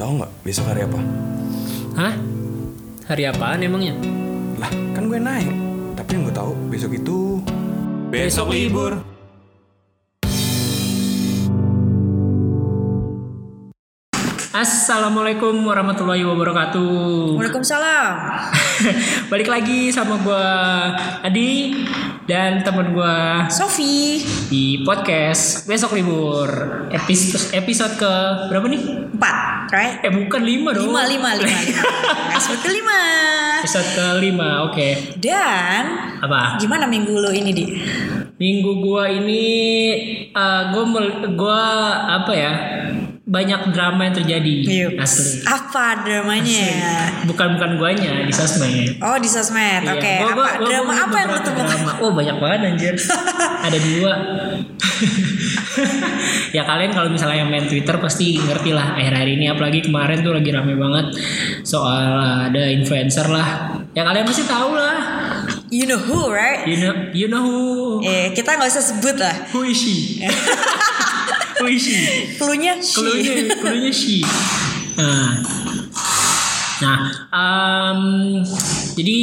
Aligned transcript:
tahu 0.00 0.16
nggak 0.16 0.32
besok 0.40 0.64
hari 0.72 0.80
apa? 0.88 1.00
Hah? 1.92 2.14
Hari 3.04 3.22
apaan 3.28 3.60
emangnya? 3.60 3.92
Lah, 4.56 4.72
kan 4.96 5.04
gue 5.12 5.20
naik. 5.20 5.52
Tapi 5.92 6.10
yang 6.16 6.22
gue 6.24 6.32
tahu 6.32 6.52
besok 6.72 6.96
itu 6.96 7.44
besok 8.08 8.48
libur. 8.48 8.96
Assalamualaikum 14.50 15.52
warahmatullahi 15.68 16.24
wabarakatuh. 16.24 17.36
Waalaikumsalam. 17.36 18.12
Balik 19.32 19.48
lagi 19.48 19.88
sama 19.88 20.20
gua 20.20 20.44
Adi 21.24 21.80
dan 22.30 22.62
temen 22.62 22.94
gua 22.94 23.50
Sofi. 23.50 24.22
di 24.46 24.86
podcast 24.86 25.66
besok 25.66 25.98
libur 25.98 26.46
episode 26.94 27.50
episode 27.50 27.98
ke 27.98 28.12
berapa 28.46 28.70
nih? 28.70 29.10
Empat, 29.10 29.66
right? 29.68 29.98
Eh 30.00 30.14
bukan 30.14 30.38
lima 30.40 30.70
dong. 30.70 30.86
Lima, 30.86 31.10
lima, 31.10 31.34
lima, 31.34 31.50
lima. 31.50 31.82
Episode 32.38 32.62
kelima. 32.62 32.98
Episode 33.60 33.90
ke 33.90 34.06
lima, 34.22 34.48
oke. 34.64 34.88
Dan 35.18 35.82
Apa? 36.22 36.56
gimana 36.56 36.86
minggu 36.86 37.12
lo 37.12 37.28
ini 37.28 37.50
di? 37.50 37.64
Minggu 38.38 38.78
gua 38.80 39.10
ini 39.10 39.44
eh, 40.30 40.62
gua 40.70 40.84
mel- 40.86 41.34
gua 41.34 41.60
apa 42.14 42.32
ya? 42.32 42.52
Banyak 43.30 43.70
drama 43.70 44.10
yang 44.10 44.16
terjadi 44.16 44.54
Yuk. 44.66 44.98
asli. 44.98 45.38
Apa 45.46 46.02
dramanya? 46.02 46.66
Bukan 47.22 47.54
bukan 47.54 47.70
guanya 47.78 48.26
di 48.26 48.34
sosmed. 48.34 48.98
Oh 48.98 49.14
di 49.16 49.30
sosmed. 49.30 49.86
Iya, 49.86 49.94
Oke. 49.94 50.14
gua- 50.18 50.34
gua- 50.34 50.50
apa 50.50 50.58
gua 50.58 50.66
drama 50.66 50.92
apa 50.98 51.14
yang 51.14 51.28
lo 51.30 51.38
temukan? 51.38 51.66
drama. 51.70 51.92
Oh 52.02 52.10
banyak 52.10 52.36
banget 52.36 52.58
anjir. 52.66 52.94
Ada 53.70 53.78
dua. 53.78 54.12
ya 56.56 56.62
kalian 56.62 56.90
kalau 56.90 57.08
misalnya 57.08 57.40
yang 57.40 57.48
main 57.48 57.64
Twitter 57.64 57.94
pasti 57.96 58.34
ngerti 58.36 58.74
lah 58.74 58.98
akhir-akhir 58.98 59.30
ini 59.30 59.46
apalagi 59.46 59.80
kemarin 59.80 60.20
tuh 60.20 60.34
lagi 60.34 60.50
rame 60.50 60.74
banget 60.74 61.06
soal 61.62 62.10
ada 62.50 62.62
influencer 62.66 63.30
lah. 63.30 63.78
Ya 63.94 64.02
kalian 64.02 64.26
pasti 64.26 64.42
tahu 64.44 64.74
lah. 64.74 64.98
You 65.70 65.86
know 65.86 65.96
who, 65.96 66.28
right? 66.28 66.66
You 66.66 66.76
know 66.76 66.92
you 67.14 67.26
know 67.30 67.40
who 67.40 68.02
Eh 68.02 68.34
kita 68.34 68.58
nggak 68.58 68.66
usah 68.68 68.82
sebut 68.82 69.16
lah. 69.16 69.34
who 69.54 69.62
is 69.62 69.78
she? 69.78 70.18
who 71.60 71.68
is 71.68 71.84
she? 71.84 71.96
Keluarnya 72.36 72.80
keluarnya 73.60 73.92
she. 73.92 74.24
Nah, 74.96 75.40
nah, 76.80 76.98
um, 77.32 78.00
jadi 78.96 79.18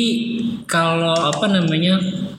kalau 0.65 1.13
apa 1.13 1.45
namanya? 1.49 1.97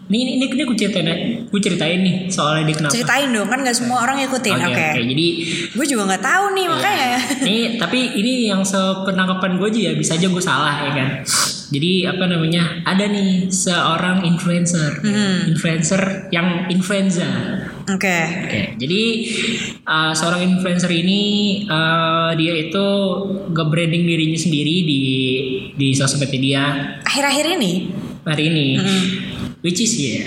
Ini 0.08 0.40
ini 0.40 0.48
ini 0.48 0.64
aku 0.64 0.72
ceritain, 0.72 1.04
aku 1.44 1.60
ceritain 1.60 2.00
nih 2.00 2.32
soalnya 2.32 2.72
dia 2.72 2.76
kenapa. 2.80 2.92
Ceritain 2.96 3.28
dong 3.28 3.44
kan 3.44 3.60
nggak 3.60 3.76
semua 3.76 4.00
orang 4.00 4.24
ngikutin. 4.24 4.56
Oke, 4.56 4.72
Oke. 4.72 4.86
oke. 4.96 5.00
Jadi 5.04 5.26
Gue 5.76 5.84
juga 5.84 6.02
nggak 6.08 6.24
tahu 6.24 6.44
nih 6.56 6.64
makanya. 6.64 7.08
Nih, 7.44 7.62
tapi 7.76 8.16
ini 8.16 8.48
yang 8.48 8.64
sepenangkapan 8.64 9.60
gue 9.60 9.68
aja 9.68 9.80
ya, 9.84 9.92
bisa 9.92 10.16
aja 10.16 10.24
gue 10.24 10.40
salah 10.40 10.80
ya 10.80 10.92
kan. 10.96 11.08
Jadi 11.68 12.08
apa 12.08 12.24
namanya? 12.24 12.80
Ada 12.88 13.04
nih 13.04 13.52
seorang 13.52 14.24
influencer, 14.24 15.04
Hmm. 15.04 15.52
influencer 15.52 16.32
yang 16.32 16.64
influenza. 16.72 17.28
Oke. 17.88 18.18
Oke, 18.44 18.60
jadi 18.76 19.02
uh, 19.82 20.12
seorang 20.12 20.44
influencer 20.44 20.92
ini 20.92 21.20
uh, 21.64 22.36
dia 22.36 22.52
itu 22.58 22.86
nge-branding 23.48 24.04
dirinya 24.04 24.36
sendiri 24.36 24.76
di 24.84 25.00
di 25.72 25.88
sosmed 25.92 26.28
dia 26.28 26.94
Akhir-akhir 27.00 27.56
ini. 27.56 27.72
hari 28.22 28.52
ini, 28.52 28.66
Hmm. 28.76 29.04
which 29.64 29.80
is 29.80 29.96
ya, 29.96 30.20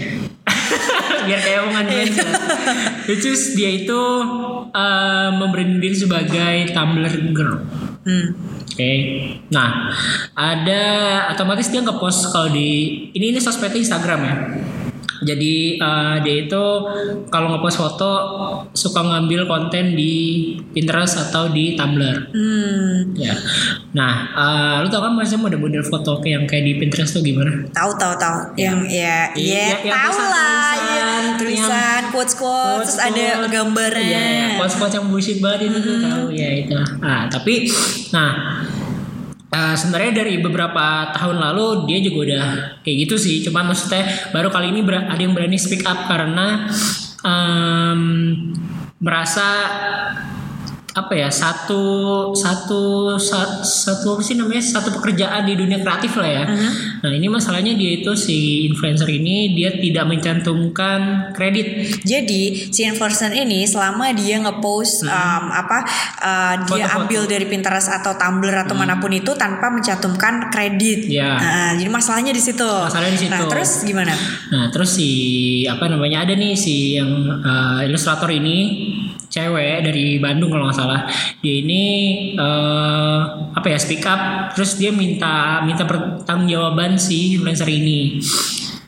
biar 1.29 1.37
kayak 1.37 1.59
omongan 1.61 1.85
influencer, 1.85 2.33
which 3.05 3.21
is 3.23 3.53
dia 3.53 3.69
itu 3.69 4.01
uh, 4.67 5.29
membranding 5.37 5.77
diri 5.77 5.93
sebagai 5.93 6.73
Tumblr 6.73 7.13
girl. 7.29 7.61
Hmm. 8.01 8.33
Oke, 8.65 8.91
nah 9.53 9.93
ada 10.33 10.81
otomatis 11.29 11.69
dia 11.69 11.85
nge-post 11.85 12.33
kalau 12.33 12.49
di 12.49 12.69
ini 13.13 13.29
ini 13.29 13.37
sosmednya 13.37 13.77
Instagram 13.77 14.19
ya. 14.25 14.35
Jadi 15.21 15.77
uh, 15.77 16.17
dia 16.25 16.35
itu 16.49 16.63
kalau 17.29 17.53
nge-post 17.53 17.77
foto 17.77 18.11
suka 18.73 19.01
ngambil 19.05 19.45
konten 19.45 19.93
di 19.93 20.13
Pinterest 20.73 21.29
atau 21.29 21.53
di 21.53 21.77
Tumblr. 21.77 22.33
Hmm. 22.33 23.13
Ya. 23.13 23.37
Nah, 23.93 24.13
uh, 24.33 24.73
lu 24.81 24.87
tau 24.89 25.05
kan 25.05 25.13
masih 25.13 25.37
model-model 25.37 25.85
foto 25.85 26.17
kayak 26.19 26.31
yang 26.31 26.43
kayak 26.49 26.63
di 26.65 26.73
Pinterest 26.81 27.13
tuh 27.13 27.21
gimana? 27.21 27.65
Tahu 27.69 27.91
tahu 27.95 28.13
tahu. 28.17 28.37
Yang 28.57 28.77
ya 28.89 29.17
Iya, 29.37 29.57
ya, 29.57 29.77
yang 29.85 29.93
tahu 29.93 30.17
lah. 30.17 30.73
tulisan-tulisan, 30.73 30.81
Ya, 30.91 31.37
tulisan 31.37 32.01
quotes 32.11 32.33
quotes 32.35 32.89
terus 32.91 32.99
ada 32.99 33.25
gambarnya. 33.47 34.01
Iya, 34.03 34.21
iya. 34.21 34.47
quotes-quotes 34.57 34.95
yang 34.97 35.07
bullshit 35.07 35.37
banget 35.39 35.69
itu 35.71 35.77
tuh 35.79 35.95
tahu 36.01 36.25
ya 36.33 36.49
itu. 36.65 36.75
Nah, 37.01 37.29
tapi 37.29 37.69
nah 38.15 38.31
eh, 39.51 39.75
sebenarnya 39.75 40.23
dari 40.23 40.39
beberapa 40.39 41.11
tahun 41.13 41.37
lalu 41.37 41.85
dia 41.91 41.99
juga 41.99 42.17
udah 42.31 42.45
kayak 42.81 42.97
gitu 43.07 43.15
sih. 43.19 43.43
Cuma 43.43 43.61
maksudnya 43.67 44.31
baru 44.31 44.49
kali 44.49 44.71
ini 44.71 44.81
ada 44.87 45.19
yang 45.19 45.35
berani 45.35 45.59
speak 45.59 45.83
up 45.83 46.07
karena 46.07 46.71
em, 47.21 48.01
merasa 49.01 49.47
apa 50.91 51.13
ya 51.15 51.31
satu 51.31 51.83
satu 52.35 53.15
sa- 53.15 53.63
satu 53.63 54.19
apa 54.19 54.21
sih 54.21 54.35
namanya 54.35 54.59
satu 54.59 54.91
pekerjaan 54.91 55.47
di 55.47 55.55
dunia 55.55 55.79
kreatif 55.79 56.19
lah 56.19 56.27
ya. 56.27 56.43
Nah 57.01 57.11
ini 57.11 57.31
masalahnya 57.31 57.71
dia 57.73 58.03
itu 58.03 58.11
si 58.13 58.67
influencer 58.67 59.07
ini 59.07 59.55
dia 59.55 59.71
tidak 59.71 60.03
mencantumkan 60.05 61.31
kredit 61.31 61.95
Jadi 62.03 62.69
si 62.69 62.83
influencer 62.83 63.31
ini 63.31 63.63
selama 63.63 64.11
dia 64.11 64.43
ngepost 64.43 65.07
um, 65.07 65.43
apa 65.47 65.79
uh, 66.19 66.55
dia 66.67 66.85
Foto-foto. 66.85 66.97
ambil 67.07 67.21
dari 67.23 67.45
Pinterest 67.47 67.87
atau 67.87 68.19
Tumblr 68.19 68.53
atau 68.53 68.75
mana 68.75 68.99
pun 68.99 69.09
itu 69.09 69.31
tanpa 69.33 69.71
mencantumkan 69.71 70.51
kredit. 70.51 71.07
Ya. 71.07 71.39
Nah, 71.39 71.69
jadi 71.79 71.87
masalahnya 71.87 72.35
di 72.35 72.43
situ. 72.43 72.67
Masalahnya 72.67 73.15
di 73.15 73.21
situ. 73.25 73.31
Nah, 73.31 73.47
terus 73.47 73.71
gimana? 73.87 74.13
Nah 74.51 74.67
terus 74.69 74.99
si 74.99 75.09
apa 75.65 75.87
namanya 75.87 76.27
ada 76.27 76.35
nih 76.35 76.53
si 76.53 76.99
yang 76.99 77.09
uh, 77.39 77.79
ilustrator 77.81 78.27
ini 78.27 78.90
cewek 79.31 79.81
dari 79.81 80.19
Bandung 80.19 80.51
kalau 80.51 80.67
nggak 80.67 80.75
salah 80.75 81.07
dia 81.39 81.55
ini 81.57 81.83
uh, 82.35 83.19
apa 83.51 83.65
ya 83.65 83.77
speak 83.77 84.03
up 84.03 84.19
terus 84.51 84.75
dia 84.75 84.91
minta 84.91 85.63
minta 85.63 85.87
pertanggungjawaban 85.87 86.95
si 86.95 87.33
influencer 87.33 87.65
ini. 87.65 88.19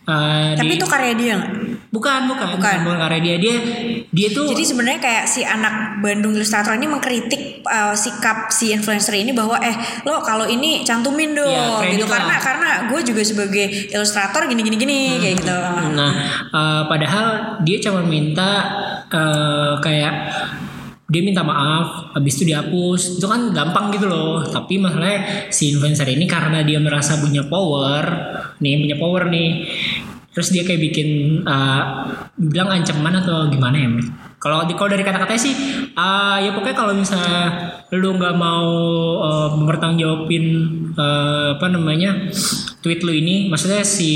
Uh, 0.04 0.52
Tapi 0.54 0.68
di- 0.68 0.78
itu 0.78 0.84
karya 0.84 1.16
dia 1.16 1.34
nggak? 1.34 1.52
bukan 1.88 2.26
bukan 2.26 2.58
Bukan. 2.58 2.78
bukan 2.84 3.00
karya 3.00 3.20
dia 3.22 3.36
dia 3.38 3.56
dia 4.10 4.28
tuh 4.28 4.50
Jadi 4.50 4.66
sebenarnya 4.66 5.00
kayak 5.00 5.24
si 5.24 5.46
anak 5.46 6.02
Bandung 6.02 6.34
Ilustrator 6.34 6.74
ini 6.74 6.90
mengkritik 6.90 7.62
uh, 7.64 7.94
sikap 7.94 8.50
si 8.50 8.74
influencer 8.74 9.14
ini 9.14 9.30
bahwa 9.30 9.62
eh 9.62 9.72
lo 10.04 10.20
kalau 10.20 10.44
ini 10.44 10.82
cantumin 10.82 11.32
dong 11.32 11.48
Iya, 11.48 11.80
kredit 11.80 11.96
gitu 11.96 12.06
lah. 12.06 12.18
karena 12.18 12.36
karena 12.36 12.70
gue 12.90 13.00
juga 13.06 13.22
sebagai 13.22 13.66
ilustrator 13.90 14.44
gini 14.44 14.62
gini 14.62 14.76
gini 14.76 15.00
kayak 15.22 15.36
gitu. 15.40 15.56
Nah, 15.94 16.12
eh, 16.50 16.82
padahal 16.84 17.26
dia 17.62 17.78
cuma 17.80 18.02
minta 18.02 18.52
eh, 19.14 19.74
kayak 19.80 20.14
dia 21.14 21.22
minta 21.22 21.46
maaf, 21.46 22.16
habis 22.18 22.42
itu 22.42 22.50
dihapus. 22.50 23.22
Itu 23.22 23.30
kan 23.30 23.54
gampang 23.54 23.94
gitu 23.94 24.10
loh. 24.10 24.42
Tapi 24.42 24.82
masalahnya 24.82 25.50
si 25.54 25.70
influencer 25.76 26.10
ini 26.10 26.26
karena 26.26 26.66
dia 26.66 26.82
merasa 26.82 27.22
punya 27.22 27.46
power, 27.46 28.04
nih 28.58 28.82
punya 28.82 28.98
power 28.98 29.30
nih. 29.30 29.70
Terus 30.34 30.50
dia 30.50 30.66
kayak 30.66 30.82
bikin 30.82 31.10
eh, 31.46 31.84
bilang 32.42 32.74
ancaman 32.74 33.22
atau 33.22 33.46
gimana 33.54 33.78
ya? 33.78 33.90
Kalau 34.42 34.68
kalau 34.76 34.90
dari 34.92 35.06
kata-katanya 35.06 35.42
sih, 35.42 35.54
eh, 35.94 36.38
ya 36.44 36.52
pokoknya 36.52 36.76
kalau 36.76 36.94
misalnya 36.98 37.42
lu 37.94 38.18
nggak 38.18 38.36
mau 38.36 38.74
eh, 39.22 39.48
mempertanggungjawabin 39.54 40.46
eh, 40.98 41.48
apa 41.54 41.66
namanya 41.70 42.12
tweet 42.84 43.00
lu 43.02 43.16
ini, 43.16 43.48
maksudnya 43.48 43.80
si 43.82 44.12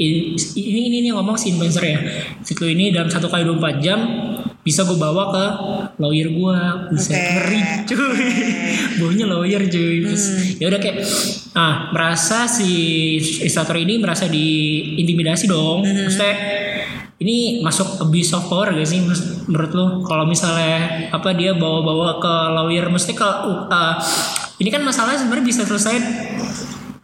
in- 0.00 0.32
ini 0.56 0.80
ini 0.88 0.96
ini 1.04 1.08
ngomong 1.12 1.36
si 1.36 1.52
influencer 1.52 1.84
ya, 1.84 1.98
tweet 2.40 2.58
lu 2.64 2.68
ini 2.72 2.84
dalam 2.88 3.12
satu 3.12 3.28
kali 3.28 3.44
24 3.44 3.84
jam 3.84 4.00
bisa 4.64 4.84
gue 4.84 4.96
bawa 5.00 5.32
ke 5.32 5.44
lawyer 6.00 6.28
gue, 6.28 6.58
bisa 6.92 7.12
Oke. 7.12 7.20
ngeri 7.20 7.60
cuy, 7.88 8.28
baunya 9.00 9.24
lawyer 9.24 9.62
cuy. 9.64 10.04
Terus 10.04 10.24
ya 10.60 10.68
udah 10.68 10.80
kayak, 10.80 11.04
ah 11.56 11.88
merasa 11.92 12.44
si 12.44 12.68
ilustrator 13.44 13.80
ini 13.80 13.96
merasa 13.96 14.28
diintimidasi 14.28 15.48
dong, 15.48 15.84
maksudnya 15.84 16.34
ini 17.18 17.64
masuk 17.66 17.98
abuse 17.98 18.30
of 18.30 18.46
power 18.46 18.70
gak 18.70 18.86
sih 18.86 19.02
menurut 19.50 19.72
lo 19.74 19.86
kalau 20.06 20.22
misalnya 20.22 21.10
apa 21.10 21.34
dia 21.34 21.50
bawa-bawa 21.50 22.22
ke 22.22 22.34
lawyer 22.54 22.86
mesti 22.86 23.10
kalau 23.10 23.66
uh, 23.66 23.94
ini 24.62 24.70
kan 24.70 24.86
masalahnya 24.86 25.26
sebenarnya 25.26 25.46
bisa 25.46 25.62
selesai 25.66 25.98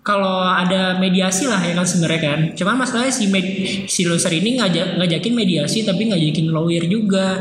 kalau 0.04 0.36
ada 0.38 0.94
mediasi 0.94 1.48
lah 1.48 1.56
ya 1.58 1.72
kan 1.72 1.82
sebenarnya 1.82 2.20
kan 2.22 2.38
cuman 2.52 2.76
masalahnya 2.76 3.08
si 3.08 3.24
med- 3.26 3.56
si 3.88 4.04
loser 4.04 4.30
ini 4.30 4.60
ngajak 4.60 5.00
ngajakin 5.00 5.32
mediasi 5.32 5.80
tapi 5.80 6.06
ngajakin 6.06 6.52
lawyer 6.52 6.84
juga 6.84 7.40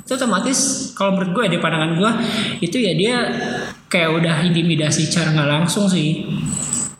itu 0.00 0.10
otomatis 0.10 0.58
kalau 0.90 1.14
menurut 1.14 1.30
gue 1.30 1.42
ya, 1.44 1.50
di 1.50 1.60
pandangan 1.60 1.90
gue 1.94 2.10
itu 2.62 2.76
ya 2.76 2.92
dia 2.94 3.16
kayak 3.86 4.16
udah 4.16 4.36
intimidasi 4.42 5.06
cara 5.06 5.30
nggak 5.30 5.50
langsung 5.50 5.86
sih 5.86 6.24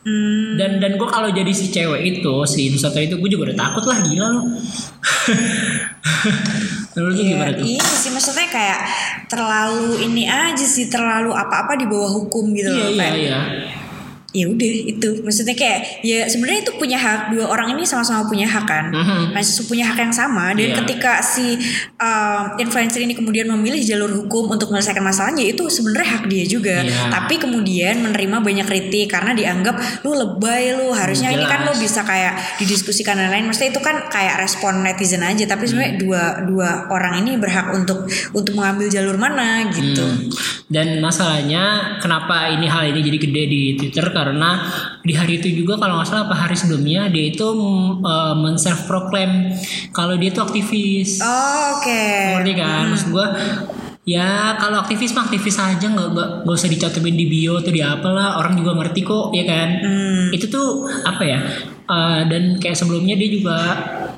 Hmm. 0.01 0.57
Dan 0.57 0.81
dan 0.81 0.97
gue 0.97 1.05
kalau 1.05 1.29
jadi 1.29 1.53
si 1.53 1.69
cewek 1.69 2.01
itu 2.01 2.33
si 2.49 2.73
ilustrator 2.73 3.05
itu 3.05 3.21
gue 3.21 3.29
juga 3.29 3.53
udah 3.53 3.69
takut 3.69 3.85
lah 3.85 4.01
gila 4.01 4.33
lo. 4.33 4.41
Menurut 6.91 7.13
Iya, 7.13 7.25
gimana 7.29 7.51
tuh? 7.53 7.63
iya 7.63 7.85
sih 7.85 8.09
maksudnya 8.09 8.49
kayak 8.49 8.79
terlalu 9.29 10.01
ini 10.01 10.25
aja 10.25 10.65
sih 10.65 10.89
terlalu 10.89 11.29
apa-apa 11.31 11.77
di 11.77 11.85
bawah 11.85 12.17
hukum 12.17 12.49
gitu 12.49 12.67
Iya 12.67 12.81
loh 12.81 12.89
iya 12.91 13.09
iya. 13.13 13.39
Ya 14.31 14.47
udah 14.47 14.71
itu 14.87 15.09
maksudnya 15.21 15.51
kayak 15.53 15.79
ya 16.01 16.23
sebenarnya 16.23 16.63
itu 16.63 16.71
punya 16.73 16.95
hak 16.95 17.35
dua 17.35 17.45
orang 17.47 17.75
ini 17.75 17.83
sama-sama 17.83 18.23
punya 18.23 18.47
hak 18.47 18.63
kan 18.63 18.85
Mhm. 18.87 19.35
masih 19.35 19.65
punya 19.65 19.83
hak 19.85 19.99
yang 19.99 20.13
sama 20.13 20.51
dan 20.51 20.71
Iya. 20.71 20.75
ketika 20.79 21.19
si 21.19 21.59
um, 21.97 22.43
influencer 22.55 22.99
ini 22.99 23.11
kemudian 23.11 23.47
memilih 23.49 23.81
jalur 23.81 24.07
hukum 24.13 24.47
untuk 24.47 24.71
menyelesaikan 24.71 25.01
masalahnya 25.01 25.43
itu 25.43 25.67
sebenarnya 25.67 26.07
hak 26.09 26.23
dia 26.25 26.43
juga 26.45 26.79
Iya. 26.79 27.11
tapi 27.11 27.35
kemudian 27.37 27.99
menerima 27.99 28.37
banyak 28.39 28.65
kritik 28.65 29.11
karena 29.11 29.31
dianggap 29.31 29.75
lu 30.01 30.15
lebay 30.15 30.73
lu 30.73 30.91
harusnya 30.91 31.27
ini 31.29 31.43
kan 31.43 31.63
lu 31.63 31.73
Jelas. 31.73 31.83
bisa 31.83 32.01
kayak 32.01 32.33
didiskusikan 32.57 33.15
dan 33.15 33.29
lain 33.29 33.45
maksudnya 33.45 33.69
itu 33.69 33.81
kan 33.81 34.07
kayak 34.07 34.39
respon 34.39 34.79
netizen 34.81 35.21
aja 35.21 35.43
tapi 35.45 35.65
sebenarnya 35.65 35.91
Hmm. 35.91 36.01
dua 36.01 36.23
dua 36.45 36.69
orang 36.87 37.19
ini 37.19 37.35
berhak 37.35 37.67
untuk 37.71 38.07
untuk 38.31 38.53
mengambil 38.53 38.87
jalur 38.87 39.15
mana 39.15 39.67
gitu 39.69 39.99
Hmm. 40.01 40.31
Dan 40.71 41.03
masalahnya 41.03 41.63
kenapa 41.99 42.47
ini 42.47 42.63
hal 42.63 42.87
ini 42.87 43.03
jadi 43.03 43.17
gede 43.19 43.43
di 43.45 43.61
Twitter 43.75 44.07
karena 44.21 44.61
di 45.01 45.17
hari 45.17 45.41
itu 45.41 45.49
juga 45.49 45.81
kalau 45.81 45.97
nggak 45.97 46.05
salah 46.05 46.29
apa 46.29 46.37
hari 46.37 46.53
sebelumnya 46.53 47.09
dia 47.09 47.33
itu 47.33 47.41
uh, 48.05 48.37
men-self 48.37 48.85
proclaim 48.85 49.49
kalau 49.89 50.13
dia 50.21 50.29
itu 50.29 50.37
aktivis. 50.37 51.17
Oh, 51.25 51.81
oke 51.81 52.05
Ngerti 52.37 52.53
kan? 52.53 52.93
Maksud 52.93 53.09
gue 53.09 53.27
ya 54.01 54.57
kalau 54.57 54.81
aktivis 54.81 55.13
mah 55.13 55.29
aktivis 55.29 55.61
aja 55.61 55.85
nggak 55.85 56.07
nggak 56.13 56.29
nggak 56.45 56.57
usah 56.57 56.69
dicantumin 56.69 57.13
di 57.13 57.25
bio 57.29 57.61
atau 57.61 57.69
di 57.69 57.85
apalah 57.85 58.41
orang 58.41 58.57
juga 58.57 58.73
ngerti 58.73 59.01
kok 59.05 59.29
ya 59.29 59.45
kan 59.45 59.69
Hmm. 59.81 60.33
itu 60.33 60.49
tuh 60.49 60.89
apa 61.05 61.21
ya 61.21 61.39
uh, 61.85 62.25
dan 62.25 62.57
kayak 62.57 62.77
sebelumnya 62.77 63.13
dia 63.13 63.29
juga 63.29 63.57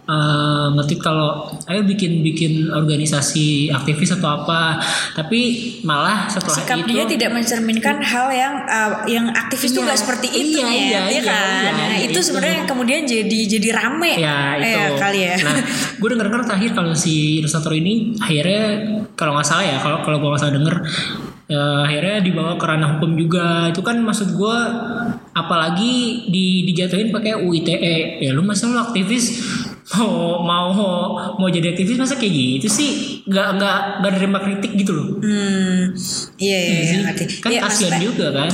uh, 0.06 0.68
ngetik 0.74 1.00
kalau 1.00 1.48
ayo 1.66 1.82
bikin 1.84 2.20
bikin 2.22 2.68
organisasi 2.68 3.70
aktivis 3.70 4.14
atau 4.14 4.44
apa 4.44 4.80
tapi 5.14 5.40
malah 5.82 6.28
setelah 6.28 6.58
sikap 6.58 6.78
itu 6.80 6.92
dia 6.92 7.04
tidak 7.06 7.32
mencerminkan 7.32 7.98
hal 8.00 8.28
yang 8.30 8.54
uh, 8.66 8.92
yang 9.06 9.26
aktivis 9.30 9.72
Iya. 9.72 9.78
tuh 9.78 9.82
gak 9.86 10.00
seperti 10.00 10.28
itu 10.30 10.60
Iya, 10.60 10.68
ya, 10.68 10.74
iya, 10.74 10.84
ya 10.84 11.04
iya, 11.10 11.22
kan? 11.24 11.34
iya, 11.64 11.72
Nah, 11.74 11.88
iya, 11.96 12.06
itu 12.06 12.12
itu. 12.14 12.20
sebenarnya 12.22 12.56
yang 12.62 12.68
kemudian 12.68 13.02
jadi 13.04 13.40
jadi 13.50 13.70
rame 13.74 14.12
ya 14.18 14.40
itu 14.60 14.80
Eh, 14.84 14.90
kali 14.96 15.20
ya. 15.24 15.36
nah 15.40 15.58
gue 16.00 16.08
denger 16.10 16.26
denger 16.28 16.42
terakhir 16.46 16.72
kalau 16.74 16.92
si 16.94 17.14
ilustrator 17.40 17.74
ini 17.74 18.14
akhirnya 18.18 18.64
kalau 19.14 19.34
nggak 19.34 19.48
salah 19.48 19.64
ya 19.64 19.78
kalau 19.80 20.04
kalau 20.04 20.18
gue 20.20 20.30
nggak 20.30 20.42
salah 20.42 20.56
denger 20.56 20.76
eh, 21.48 21.80
akhirnya 21.86 22.16
dibawa 22.22 22.54
ke 22.56 22.66
ranah 22.66 22.90
hukum 22.98 23.12
juga 23.14 23.68
itu 23.68 23.82
kan 23.82 23.98
maksud 23.98 24.34
gue 24.34 24.58
apalagi 25.34 25.94
di 26.30 26.64
dijatuhin 26.64 27.10
pakai 27.10 27.40
UITE 27.40 27.76
ya 28.20 28.32
lu 28.32 28.42
masa 28.42 28.70
lu 28.70 28.78
aktivis 28.78 29.42
mau 29.92 30.40
mau 30.40 30.68
mau 31.36 31.48
jadi 31.48 31.72
aktivis 31.72 31.98
masa 31.98 32.16
kayak 32.16 32.32
gitu 32.32 32.68
sih? 32.68 32.90
Nggak 33.24 33.48
nggak 33.56 33.78
nggak 34.00 34.12
nerima 34.14 34.40
kritik 34.40 34.72
gitu 34.74 34.92
loh. 34.92 35.08
Hmm, 35.20 35.92
iya 36.38 36.58
iya, 36.58 36.72
iya 36.74 36.84
Sih. 36.86 37.00
ngerti. 37.04 37.24
kan 37.38 37.50
Iya, 37.52 37.60
kasihan 37.62 37.70
maksudnya- 37.92 38.02
juga 38.02 38.28
kan. 38.32 38.52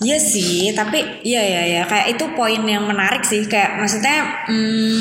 Iya 0.00 0.16
sih, 0.16 0.72
tapi 0.72 0.98
iya 1.22 1.42
ya 1.42 1.62
ya 1.70 1.82
kayak 1.84 2.16
itu 2.16 2.24
poin 2.32 2.62
yang 2.64 2.84
menarik 2.84 3.20
sih. 3.20 3.44
Kayak 3.44 3.76
maksudnya 3.76 4.16
hmm, 4.48 4.98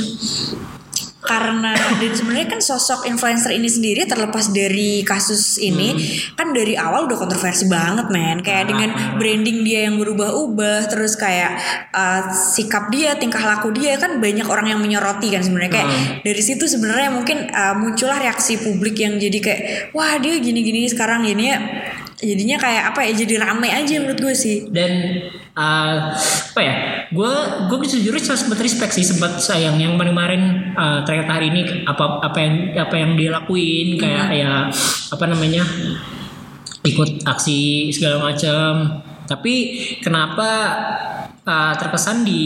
karena 1.19 1.75
dan 1.75 2.12
sebenarnya 2.16 2.48
kan 2.56 2.62
sosok 2.63 3.04
influencer 3.04 3.51
ini 3.51 3.68
sendiri 3.68 4.07
terlepas 4.07 4.56
dari 4.56 5.04
kasus 5.04 5.60
ini 5.60 6.00
kan 6.39 6.56
dari 6.56 6.80
awal 6.80 7.12
udah 7.12 7.18
kontroversi 7.19 7.68
banget 7.68 8.07
men. 8.07 8.39
Kayak 8.39 8.66
Parah, 8.66 8.69
dengan 8.71 8.89
branding 9.19 9.60
dia 9.68 9.80
yang 9.92 10.00
berubah-ubah 10.00 10.88
terus 10.88 11.19
kayak 11.19 11.60
uh, 11.92 12.31
sikap 12.31 12.88
dia 12.88 13.19
tingkah 13.19 13.44
laku 13.44 13.75
dia 13.75 14.00
kan 14.00 14.24
banyak 14.24 14.48
orang 14.48 14.71
yang 14.71 14.80
menyoroti 14.80 15.27
kan 15.36 15.44
sebenarnya. 15.44 15.71
Kayak 15.71 15.88
Hmm. 15.89 16.21
dari 16.21 16.44
situ 16.44 16.69
sebenarnya 16.69 17.10
mungkin 17.10 17.50
uh, 17.50 17.74
muncullah 17.74 18.21
reaksi 18.21 18.62
publik 18.62 19.01
yang 19.01 19.18
jadi 19.18 19.39
kayak 19.42 19.62
wah 19.92 20.16
dia 20.21 20.38
gini-gini 20.38 20.86
sekarang 20.86 21.25
ini 21.25 21.50
ya 21.50 21.57
jadinya 22.19 22.60
kayak 22.60 22.83
apa 22.94 23.00
ya 23.07 23.12
jadi 23.24 23.33
rame 23.39 23.69
aja 23.71 23.95
menurut 24.04 24.19
gue 24.19 24.36
sih. 24.36 24.68
Dan 24.69 24.92
uh, 25.56 26.13
apa 26.16 26.60
ya 26.62 26.74
gue 27.10 27.31
gue 27.71 27.77
sejujurnya 27.88 28.36
sempat 28.36 28.60
respect 28.60 28.94
sih 28.94 29.07
sempat 29.07 29.39
sayang 29.39 29.80
yang 29.80 29.95
kemarin 29.95 30.75
uh, 30.75 31.01
ternyata 31.07 31.39
hari 31.39 31.50
ini 31.50 31.88
apa 31.88 32.19
apa 32.21 32.38
yang 32.38 32.56
apa 32.75 32.95
yang 32.95 33.12
dia 33.16 33.30
lakuin 33.33 33.88
kayak 33.98 34.27
ya 34.36 34.68
apa 35.10 35.25
namanya 35.25 35.63
ikut 36.83 37.24
aksi 37.24 37.89
segala 37.92 38.31
macam. 38.31 39.04
Tapi 39.30 39.54
kenapa 40.01 40.50
uh, 41.45 41.74
terkesan 41.77 42.25
di 42.25 42.44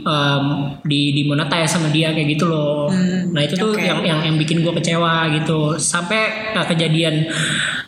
um, 0.00 0.76
di 0.80 1.12
dimonetize 1.12 1.76
sama 1.76 1.92
dia 1.92 2.08
kayak 2.16 2.36
gitu 2.36 2.48
loh. 2.48 2.88
Nah 3.32 3.40
itu 3.44 3.60
tuh 3.60 3.76
oke. 3.76 3.84
yang 3.84 4.00
yang 4.00 4.20
yang 4.24 4.36
bikin 4.40 4.64
gue 4.64 4.72
kecewa 4.72 5.28
gitu. 5.36 5.76
Sampai 5.76 6.52
uh, 6.56 6.64
kejadian 6.64 7.28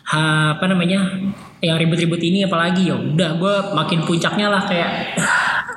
apa 0.05 0.65
namanya 0.69 1.17
yang 1.65 1.77
ribut-ribut 1.81 2.21
ini 2.21 2.45
apalagi 2.45 2.93
ya 2.93 2.95
udah 2.95 3.29
gue 3.41 3.55
makin 3.73 4.05
puncaknya 4.05 4.53
lah 4.53 4.61
kayak 4.69 5.17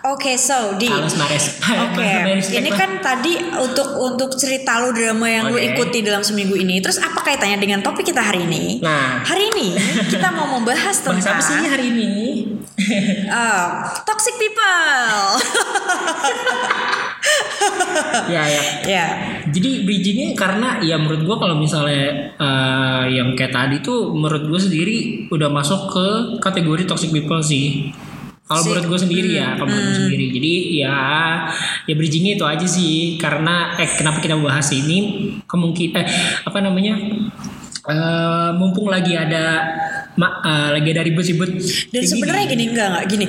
Oke, 0.08 0.40
so 0.40 0.74
di 0.80 0.88
Oke, 1.84 2.08
ini 2.56 2.70
kan 2.72 2.98
tadi 3.04 3.36
untuk 3.60 3.98
untuk 4.00 4.34
cerita 4.40 4.80
lu 4.80 4.96
drama 4.96 5.28
yang 5.28 5.52
lu 5.52 5.60
Oke. 5.60 5.76
ikuti 5.76 6.00
dalam 6.00 6.24
seminggu 6.24 6.56
ini. 6.56 6.80
Terus 6.80 6.96
apa 7.02 7.20
kaitannya 7.20 7.60
dengan 7.60 7.84
topik 7.84 8.08
kita 8.08 8.24
hari 8.24 8.48
ini? 8.48 8.80
Nah. 8.80 9.20
hari 9.20 9.52
ini 9.52 9.76
kita 10.08 10.32
mau 10.32 10.48
membahas 10.48 10.78
bahas 10.88 11.04
tentang 11.04 11.36
apa 11.36 11.42
sih 11.44 11.68
hari 11.68 11.92
ini 11.92 12.12
uh, 13.28 13.84
toxic 14.08 14.34
people. 14.40 15.20
ya 18.30 18.44
ya 18.46 18.62
ya, 18.86 19.06
jadi 19.52 19.84
bridgingnya 19.84 20.32
karena 20.38 20.80
ya 20.80 20.96
menurut 20.96 21.26
gue 21.26 21.36
kalau 21.36 21.56
misalnya 21.58 22.32
eh, 22.38 23.04
yang 23.10 23.36
kayak 23.36 23.52
tadi 23.52 23.82
tuh 23.84 24.14
menurut 24.14 24.48
gue 24.48 24.60
sendiri 24.60 24.96
udah 25.28 25.50
masuk 25.50 25.92
ke 25.92 26.06
kategori 26.40 26.88
toxic 26.88 27.10
people 27.12 27.42
sih 27.42 27.90
kalau 28.48 28.64
menurut 28.64 28.86
gue 28.88 29.00
sendiri 29.04 29.30
ya 29.36 29.60
kalau 29.60 29.68
menurut 29.68 29.92
gue 29.92 29.98
sendiri. 30.08 30.26
Jadi 30.32 30.52
ya 30.80 30.96
ya 31.84 31.94
bridgingnya 31.94 32.32
itu 32.40 32.44
aja 32.48 32.66
sih. 32.66 33.20
Karena 33.20 33.76
eh 33.76 33.92
kenapa 33.92 34.24
kita 34.24 34.40
bahas 34.40 34.72
ini? 34.72 34.98
Kemungkinan 35.44 35.92
eh, 36.00 36.06
apa 36.48 36.58
namanya? 36.64 36.96
Eh, 37.88 38.50
mumpung 38.56 38.88
lagi 38.88 39.12
ada 39.12 39.68
ma- 40.16 40.40
eh, 40.40 40.68
lagi 40.80 40.88
ada 40.96 41.04
ribut-ribut. 41.04 41.60
Dan 41.92 42.02
sebenarnya 42.02 42.44
gini 42.48 42.64
enggak 42.72 42.86
enggak. 42.88 43.04
Gini. 43.06 43.26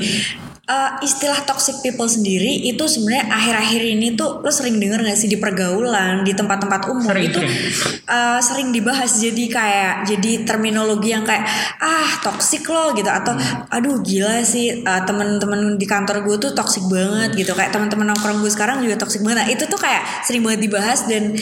Uh, 0.70 1.02
istilah 1.02 1.42
toxic 1.50 1.82
people 1.82 2.06
sendiri 2.06 2.62
itu 2.62 2.86
sebenarnya 2.86 3.26
akhir-akhir 3.26 3.82
ini 3.90 4.14
tuh 4.14 4.38
lo 4.38 4.54
sering 4.54 4.78
denger 4.78 5.02
gak 5.02 5.18
sih 5.18 5.26
di 5.26 5.42
pergaulan 5.42 6.22
di 6.22 6.38
tempat-tempat 6.38 6.94
umum? 6.94 7.10
Sering, 7.10 7.26
itu 7.26 7.42
sering. 7.42 8.06
uh, 8.06 8.38
sering 8.38 8.70
dibahas. 8.70 9.18
Jadi 9.18 9.50
kayak 9.50 10.06
jadi 10.06 10.46
terminologi 10.46 11.10
yang 11.10 11.26
kayak 11.26 11.42
ah 11.82 12.22
toxic 12.22 12.70
lo 12.70 12.94
gitu. 12.94 13.10
Atau 13.10 13.34
aduh 13.74 13.98
gila 14.06 14.46
sih 14.46 14.86
uh, 14.86 15.02
temen-temen 15.10 15.82
di 15.82 15.90
kantor 15.90 16.22
gue 16.22 16.38
tuh 16.38 16.52
toxic 16.54 16.86
banget 16.86 17.34
gitu. 17.34 17.58
Kayak 17.58 17.74
teman-teman 17.74 18.14
nongkrong 18.14 18.38
gue 18.38 18.52
sekarang 18.54 18.86
juga 18.86 19.02
toxic 19.02 19.26
banget. 19.26 19.38
Nah 19.42 19.48
itu 19.50 19.66
tuh 19.66 19.82
kayak 19.82 20.06
sering 20.22 20.46
banget 20.46 20.70
dibahas 20.70 21.10
dan 21.10 21.34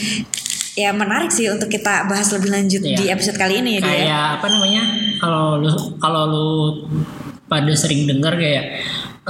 ya 0.72 0.94
menarik 0.94 1.28
sih 1.28 1.50
untuk 1.52 1.68
kita 1.68 2.08
bahas 2.08 2.30
lebih 2.30 2.48
lanjut 2.54 2.80
Iya. 2.80 2.96
di 2.96 3.04
episode 3.10 3.34
kali 3.34 3.58
ini 3.60 3.76
ya 3.76 3.80
dia 3.82 3.90
kayak 3.92 4.24
apa 4.38 4.46
namanya 4.46 4.82
kalau 5.18 5.58
lu 5.58 5.74
kalau 5.98 6.22
lu 6.30 6.48
pada 7.50 7.72
sering 7.74 8.06
dengar 8.06 8.38
kayak 8.38 8.78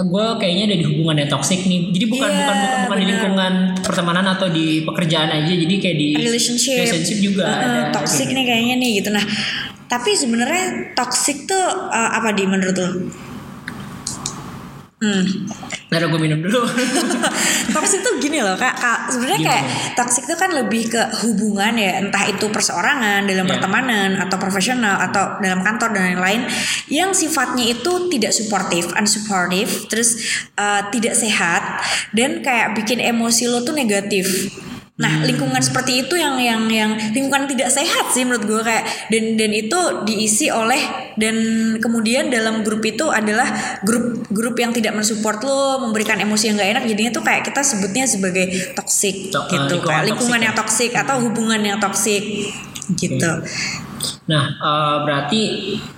gue 0.04 0.26
kayaknya 0.38 0.64
ada 0.70 0.76
di 0.78 0.86
hubungan 0.86 1.16
yang 1.24 1.30
toksik 1.30 1.60
nih. 1.66 1.90
Jadi 1.90 2.04
bukan 2.06 2.30
Iya, 2.30 2.38
bukan 2.38 2.56
bukan, 2.56 2.78
bukan 2.86 2.98
di 2.98 3.06
lingkungan 3.06 3.52
pertemanan 3.82 4.26
atau 4.36 4.46
di 4.50 4.66
pekerjaan 4.86 5.30
aja 5.32 5.52
jadi 5.52 5.74
kayak 5.80 5.96
di 5.98 6.08
relationship, 6.18 6.86
relationship 6.86 7.18
juga 7.18 7.44
Uh, 7.48 7.64
ada 7.64 7.80
toxic 7.94 8.28
nih 8.30 8.44
kayaknya 8.44 8.74
nih 8.78 8.90
gitu. 9.02 9.10
Nah 9.14 9.24
tapi 9.88 10.12
sebenarnya 10.12 10.92
toxic 10.92 11.48
tuh 11.48 11.64
uh, 11.88 12.10
apa 12.12 12.36
di 12.36 12.44
menurut 12.44 12.76
lo? 12.76 12.90
Hmm. 14.98 15.46
Ntar 15.94 16.10
gue 16.10 16.18
minum 16.18 16.42
dulu 16.42 16.58
toxic 17.74 18.02
tuh 18.02 18.18
gini 18.18 18.42
loh 18.42 18.58
kak, 18.58 18.74
kak 18.74 19.14
sebenarnya 19.14 19.40
kayak 19.46 19.64
toxic 19.94 20.26
tuh 20.26 20.34
kan 20.34 20.50
lebih 20.50 20.90
ke 20.90 20.98
hubungan 21.22 21.70
ya 21.78 22.02
entah 22.02 22.26
itu 22.26 22.50
perseorangan 22.50 23.22
dalam 23.30 23.46
Ya. 23.46 23.56
pertemanan 23.56 24.18
atau 24.18 24.36
profesional 24.42 24.98
atau 24.98 25.38
dalam 25.38 25.62
kantor 25.62 25.94
dan 25.94 26.02
lain-lain 26.12 26.42
yang 26.90 27.14
sifatnya 27.14 27.70
itu 27.70 28.10
tidak 28.10 28.34
suportif, 28.34 28.90
unsupportive, 28.92 29.86
terus 29.86 30.18
uh, 30.58 30.90
tidak 30.90 31.14
sehat 31.14 31.80
dan 32.10 32.42
kayak 32.42 32.74
bikin 32.74 32.98
emosi 32.98 33.46
lo 33.46 33.62
tuh 33.62 33.72
negatif. 33.78 34.50
Nah, 34.98 35.22
Hmm. 35.22 35.30
lingkungan 35.30 35.62
seperti 35.62 36.02
itu 36.02 36.18
yang 36.18 36.34
yang 36.42 36.66
yang 36.66 36.90
lingkungan 37.14 37.46
tidak 37.46 37.70
sehat 37.70 38.10
sih 38.10 38.26
menurut 38.26 38.50
gue 38.50 38.62
kayak 38.66 38.82
dan 39.14 39.38
dan 39.38 39.50
itu 39.54 39.78
diisi 40.02 40.50
oleh 40.50 41.14
dan 41.14 41.38
kemudian 41.78 42.26
dalam 42.34 42.66
grup 42.66 42.82
itu 42.82 43.06
adalah 43.06 43.46
grup 43.86 44.26
grup 44.34 44.58
yang 44.58 44.74
tidak 44.74 44.98
mensupport 44.98 45.38
lo, 45.46 45.86
memberikan 45.86 46.18
emosi 46.18 46.50
yang 46.50 46.58
gak 46.58 46.70
enak 46.74 46.84
jadinya 46.90 47.12
tuh 47.14 47.22
kayak 47.22 47.46
kita 47.46 47.62
sebutnya 47.62 48.10
sebagai 48.10 48.74
toxic 48.74 49.30
To- 49.30 49.46
gitu 49.46 49.78
lingkungan 49.78 49.86
kayak 49.86 50.04
lingkungan 50.10 50.40
yang 50.42 50.54
toxic 50.58 50.90
atau 50.90 51.22
hubungan 51.22 51.62
yang 51.62 51.78
toxic 51.78 52.50
gitu. 52.98 53.32
Nah, 54.30 54.44
eh, 54.46 54.96
berarti 55.02 55.42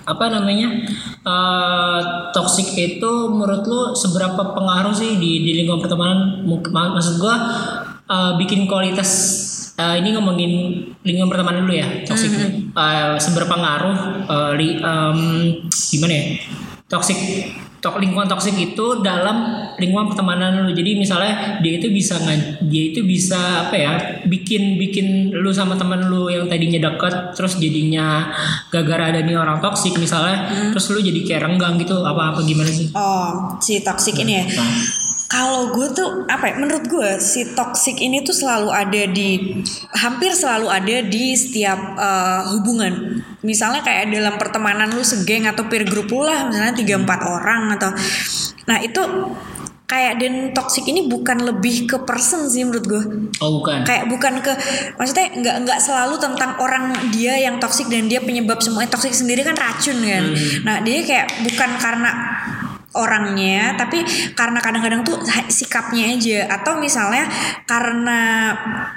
apa 0.08 0.32
namanya 0.32 0.72
eh, 1.20 2.00
toxic 2.32 2.72
itu 2.72 3.12
menurut 3.28 3.62
lu 3.68 3.92
seberapa 3.92 4.56
pengaruh 4.56 4.92
sih 4.96 5.20
di, 5.20 5.44
di 5.44 5.52
lingkungan 5.60 5.84
pertemanan? 5.84 6.18
Maksud 6.48 7.20
gua 7.20 7.36
eh, 8.10 8.32
bikin 8.36 8.66
kualitas 8.66 9.10
eh, 9.78 10.02
ini 10.02 10.12
ngomongin 10.12 10.52
lingkungan 11.00 11.30
pertemanan 11.30 11.64
dulu 11.64 11.74
ya 11.78 11.88
toxic. 12.04 12.30
Eh, 12.34 13.14
seberapa 13.16 13.54
ngaruh 13.54 13.98
li- 14.58 14.78
em, 14.78 15.18
gimana 15.90 16.12
ya? 16.12 16.24
Toxic 16.90 17.18
tok 17.80 17.96
lingkungan 17.96 18.28
toksik 18.28 18.52
itu 18.60 19.00
dalam 19.00 19.40
lingkungan 19.80 20.12
pertemanan 20.12 20.68
lu. 20.68 20.70
Jadi 20.76 21.00
misalnya 21.00 21.56
dia 21.64 21.80
itu 21.80 21.88
bisa 21.88 22.20
dia 22.68 22.82
itu 22.92 23.00
bisa 23.00 23.66
apa 23.66 23.74
ya 23.74 23.92
bikin 24.28 24.76
bikin 24.76 25.32
lu 25.32 25.48
sama 25.48 25.80
teman 25.80 26.12
lu 26.12 26.28
yang 26.28 26.44
tadinya 26.44 26.92
deket 26.92 27.32
terus 27.32 27.56
jadinya 27.56 28.28
gara-gara 28.68 29.16
ada 29.16 29.20
nih 29.24 29.32
orang 29.32 29.64
toksik 29.64 29.96
misalnya 29.96 30.44
terus 30.70 30.92
lu 30.92 31.00
jadi 31.00 31.24
kayak 31.24 31.42
renggang 31.48 31.80
gitu 31.80 32.04
apa 32.04 32.36
apa 32.36 32.40
gimana 32.44 32.68
sih? 32.68 32.92
Oh, 32.92 33.56
si 33.64 33.80
toxic 33.80 34.20
ini 34.20 34.36
ya. 34.36 34.44
Nah, 34.44 34.70
Kalau 35.30 35.70
gue 35.70 35.86
tuh 35.94 36.26
apa 36.26 36.50
ya? 36.50 36.54
Menurut 36.58 36.90
gue 36.90 37.10
si 37.22 37.54
toxic 37.54 38.02
ini 38.02 38.26
tuh 38.26 38.34
selalu 38.34 38.74
ada 38.74 39.02
di 39.06 39.62
hampir 39.94 40.34
selalu 40.34 40.66
ada 40.66 40.96
di 41.06 41.38
setiap 41.38 41.78
eh, 41.94 42.42
hubungan. 42.50 43.22
Misalnya 43.46 43.86
kayak 43.86 44.10
dalam 44.10 44.34
pertemanan 44.36 44.90
lu 44.90 45.06
segeng 45.06 45.46
atau 45.46 45.70
peer 45.70 45.86
group 45.86 46.10
lu 46.10 46.26
lah, 46.26 46.50
misalnya 46.50 46.74
3 46.74 47.06
4 47.06 47.34
orang 47.38 47.62
atau 47.78 47.90
Nah, 48.70 48.78
itu 48.86 49.02
kayak 49.90 50.22
dan 50.22 50.34
toxic 50.54 50.86
ini 50.86 51.10
bukan 51.10 51.42
lebih 51.42 51.90
ke 51.90 51.98
person 52.06 52.46
sih 52.46 52.62
menurut 52.62 52.86
gue. 52.86 53.02
oh 53.42 53.58
bukan 53.58 53.82
Kayak 53.82 54.06
bukan 54.06 54.38
ke 54.38 54.52
maksudnya 54.94 55.26
nggak 55.34 55.56
nggak 55.66 55.80
selalu 55.82 56.14
tentang 56.22 56.54
orang 56.62 56.94
dia 57.10 57.34
yang 57.34 57.58
toksik 57.58 57.90
dan 57.90 58.06
dia 58.06 58.22
penyebab 58.22 58.62
semuanya 58.62 58.94
toksik 58.94 59.10
sendiri 59.10 59.42
kan 59.42 59.58
racun 59.58 59.98
kan. 59.98 60.24
Nah, 60.62 60.78
dia 60.86 61.02
kayak 61.02 61.42
bukan 61.42 61.70
karena 61.82 62.10
orangnya 62.90 63.78
tapi 63.78 64.02
karena 64.34 64.58
kadang-kadang 64.58 65.06
tuh 65.06 65.18
sikapnya 65.50 66.10
aja. 66.14 66.50
Atau 66.50 66.82
misalnya 66.82 67.26
karena 67.68 68.52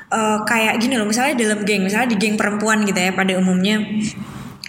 eh, 0.09 0.39
kayak 0.45 0.81
gini 0.81 0.97
loh 0.97 1.05
misalnya 1.05 1.37
dalam 1.37 1.61
geng 1.65 1.85
misalnya 1.85 2.09
di 2.13 2.17
geng 2.17 2.35
perempuan 2.35 2.85
gitu 2.85 2.97
ya 2.97 3.13
pada 3.13 3.37
umumnya 3.37 3.81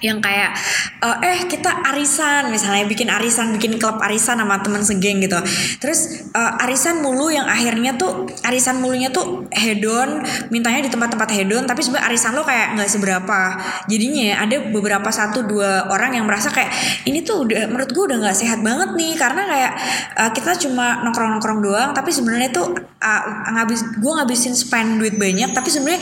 yang 0.04 0.20
kayak 0.20 0.52
eh, 1.00 1.16
eh 1.24 1.38
kita 1.48 1.80
arisan 1.88 2.52
misalnya 2.52 2.84
bikin 2.84 3.08
arisan 3.08 3.56
bikin 3.56 3.80
klub 3.80 3.96
arisan 4.04 4.36
sama 4.36 4.60
teman 4.60 4.84
segeng 4.84 5.24
gitu. 5.24 5.40
Terus 5.80 6.28
eh, 6.28 6.62
arisan 6.64 7.00
mulu 7.00 7.32
yang 7.32 7.48
akhirnya 7.48 7.96
tuh 7.96 8.28
arisan 8.44 8.84
mulunya 8.84 9.08
tuh 9.08 9.48
hedon 9.48 10.20
mintanya 10.52 10.84
di 10.84 10.92
tempat-tempat 10.92 11.32
hedon 11.32 11.64
tapi 11.64 11.80
sebenarnya 11.80 12.12
arisan 12.12 12.36
lo 12.36 12.44
kayak 12.44 12.76
nggak 12.76 12.90
seberapa. 12.92 13.40
Jadinya 13.88 14.22
ya 14.28 14.36
ada 14.44 14.56
beberapa 14.68 15.08
satu 15.08 15.48
dua 15.48 15.88
orang 15.88 16.20
yang 16.20 16.28
merasa 16.28 16.52
kayak 16.52 16.68
ini 17.08 17.24
tuh 17.24 17.48
udah 17.48 17.64
menurut 17.72 17.88
gue 17.88 18.04
udah 18.12 18.18
nggak 18.20 18.36
sehat 18.36 18.60
banget 18.60 18.92
nih 18.92 19.16
karena 19.16 19.42
kayak 19.48 19.72
eh, 20.20 20.30
kita 20.36 20.52
cuma 20.68 21.00
nongkrong-nongkrong 21.00 21.60
doang 21.64 21.90
tapi 21.96 22.12
sebenarnya 22.12 22.52
tuh 22.52 22.76
eh, 23.00 23.22
ngabis 23.56 23.80
gue 24.04 24.12
ngabisin 24.12 24.52
spend 24.52 25.00
duit 25.00 25.16
banyak 25.16 25.56
tapi 25.56 25.72
sebenarnya 25.72 26.00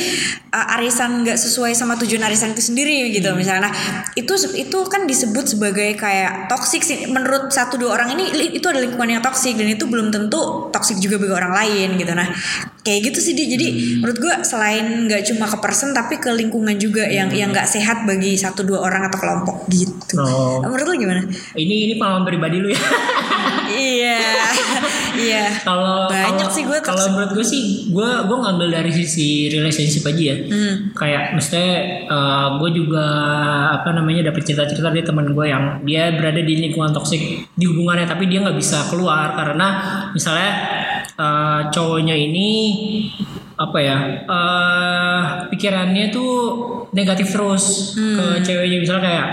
eh, 0.50 0.74
arisan 0.80 1.22
nggak 1.22 1.38
sesuai 1.38 1.70
sama 1.78 1.94
tujuan 2.02 2.26
arisan 2.26 2.50
itu 2.50 2.72
sendiri 2.72 3.14
gitu 3.14 3.30
misalnya. 3.38 3.70
Nah 3.70 3.74
itu 4.14 4.34
itu 4.54 4.78
kan 4.88 5.04
disebut 5.08 5.56
sebagai 5.56 5.96
kayak 5.96 6.48
toxic 6.48 6.82
sih. 6.84 7.08
Menurut 7.08 7.52
satu 7.52 7.78
dua 7.80 7.96
orang 7.96 8.18
ini 8.18 8.52
itu 8.52 8.66
ada 8.68 8.82
lingkungan 8.82 9.18
yang 9.18 9.22
toxic 9.22 9.56
dan 9.56 9.68
itu 9.68 9.88
belum 9.88 10.12
tentu 10.12 10.68
toxic 10.72 10.98
juga 10.98 11.16
bagi 11.20 11.34
orang 11.34 11.52
lain 11.52 11.88
gitu. 11.96 12.12
Nah 12.12 12.28
kayak 12.82 13.14
gitu 13.14 13.18
sih 13.22 13.32
Di. 13.38 13.46
jadi 13.46 13.66
menurut 14.02 14.18
gue 14.18 14.34
selain 14.42 15.06
nggak 15.06 15.22
cuma 15.30 15.46
ke 15.46 15.58
person 15.62 15.94
tapi 15.94 16.18
ke 16.18 16.34
lingkungan 16.34 16.74
juga 16.82 17.06
yang 17.06 17.30
yang 17.30 17.54
nggak 17.54 17.70
sehat 17.70 18.02
bagi 18.02 18.34
satu 18.34 18.66
dua 18.66 18.82
orang 18.82 19.06
atau 19.06 19.22
kelompok 19.22 19.70
gitu. 19.70 20.18
Oh. 20.18 20.58
menurut 20.66 20.90
lu 20.90 21.06
gimana? 21.06 21.22
Ini 21.54 21.74
ini 21.90 21.94
pengalaman 21.96 22.26
pribadi 22.26 22.58
lu 22.58 22.68
ya. 22.74 22.82
Iya 23.72 24.20
iya. 25.18 25.46
Kalau 25.62 26.08
Banyak 26.08 26.50
sih 26.50 26.62
gua 26.64 26.78
kalau 26.80 27.04
menurut 27.12 27.32
gue 27.36 27.46
sih 27.46 27.92
gue 27.92 28.10
gue 28.26 28.38
ngambil 28.38 28.68
dari 28.72 28.92
sisi 28.92 29.52
relationship 29.52 30.08
aja 30.08 30.22
ya. 30.22 30.36
Hmm. 30.48 30.74
kayak 30.96 31.36
maksudnya 31.36 31.70
gue 32.58 32.70
juga 32.72 33.06
apa 33.80 33.90
namanya 33.94 34.32
dapat 34.32 34.42
cerita-cerita 34.44 34.88
dari 34.92 35.04
teman 35.04 35.32
gue 35.32 35.46
yang 35.48 35.82
dia 35.84 36.12
berada 36.14 36.40
di 36.40 36.54
lingkungan 36.68 36.92
toksik 36.94 37.48
di 37.52 37.64
hubungannya 37.64 38.06
tapi 38.08 38.28
dia 38.28 38.42
nggak 38.44 38.58
bisa 38.58 38.88
keluar 38.88 39.34
karena 39.36 39.66
misalnya 40.12 40.50
eh, 41.16 41.60
cowoknya 41.72 42.16
ini 42.16 42.50
apa 43.56 43.78
ya 43.78 43.98
eh 44.26 45.22
pikirannya 45.52 46.10
tuh 46.10 46.32
negatif 46.92 47.30
terus 47.30 47.94
ke 47.94 48.26
ceweknya. 48.42 48.78
Misalnya 48.82 49.02
kayak 49.04 49.26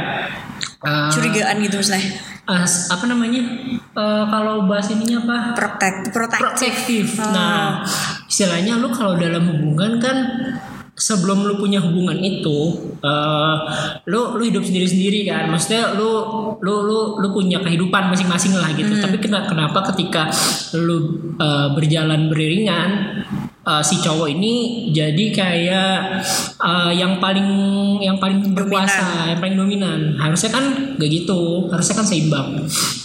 eh, 0.85 1.09
curigaan 1.11 1.57
gitu 1.65 1.75
misalnya 1.81 2.28
eh, 2.49 2.65
apa 2.65 3.05
namanya 3.05 3.41
Eh, 3.89 4.25
kalau 4.31 4.63
bahas 4.69 4.87
ininya 4.95 5.17
apa 5.25 5.37
protek 5.59 6.13
protektif. 6.13 7.19
Oh. 7.19 7.33
Nah, 7.35 7.83
istilahnya 8.29 8.79
lu 8.79 8.93
kalau 8.95 9.19
dalam 9.19 9.43
hubungan 9.49 9.99
kan 9.99 10.17
sebelum 10.93 11.47
lu 11.47 11.55
punya 11.59 11.79
hubungan 11.79 12.15
itu 12.19 12.59
eh 13.01 13.55
lu 14.07 14.39
lu 14.39 14.43
hidup 14.45 14.63
sendiri-sendiri 14.63 15.27
kan. 15.27 15.51
Maksudnya 15.51 15.97
lu 15.99 16.11
lu 16.61 16.75
lu 16.85 16.99
lu 17.17 17.27
punya 17.33 17.59
kehidupan 17.59 18.13
masing-masing 18.13 18.55
lah 18.55 18.71
gitu. 18.77 18.93
Tapi 18.93 19.17
kena- 19.19 19.49
kenapa 19.49 19.83
ketika 19.91 20.31
lu 20.77 20.95
eh, 21.35 21.67
berjalan 21.75 22.31
beriringan 22.31 22.89
eh, 23.63 23.83
si 23.83 23.95
cowok 23.99 24.27
ini 24.31 24.53
jadi 24.91 25.25
kayak 25.31 25.93
eh, 26.59 26.91
yang 26.95 27.19
paling 27.19 27.47
yang 27.99 28.15
paling 28.17 28.55
berkuasa, 28.55 29.35
yang 29.35 29.39
paling 29.39 29.55
dominan. 29.59 30.15
Harusnya 30.15 30.51
kan 30.55 30.65
gak 30.95 31.09
gitu. 31.09 31.67
Harusnya 31.71 31.95
kan 31.99 32.05
seimbang. 32.07 32.47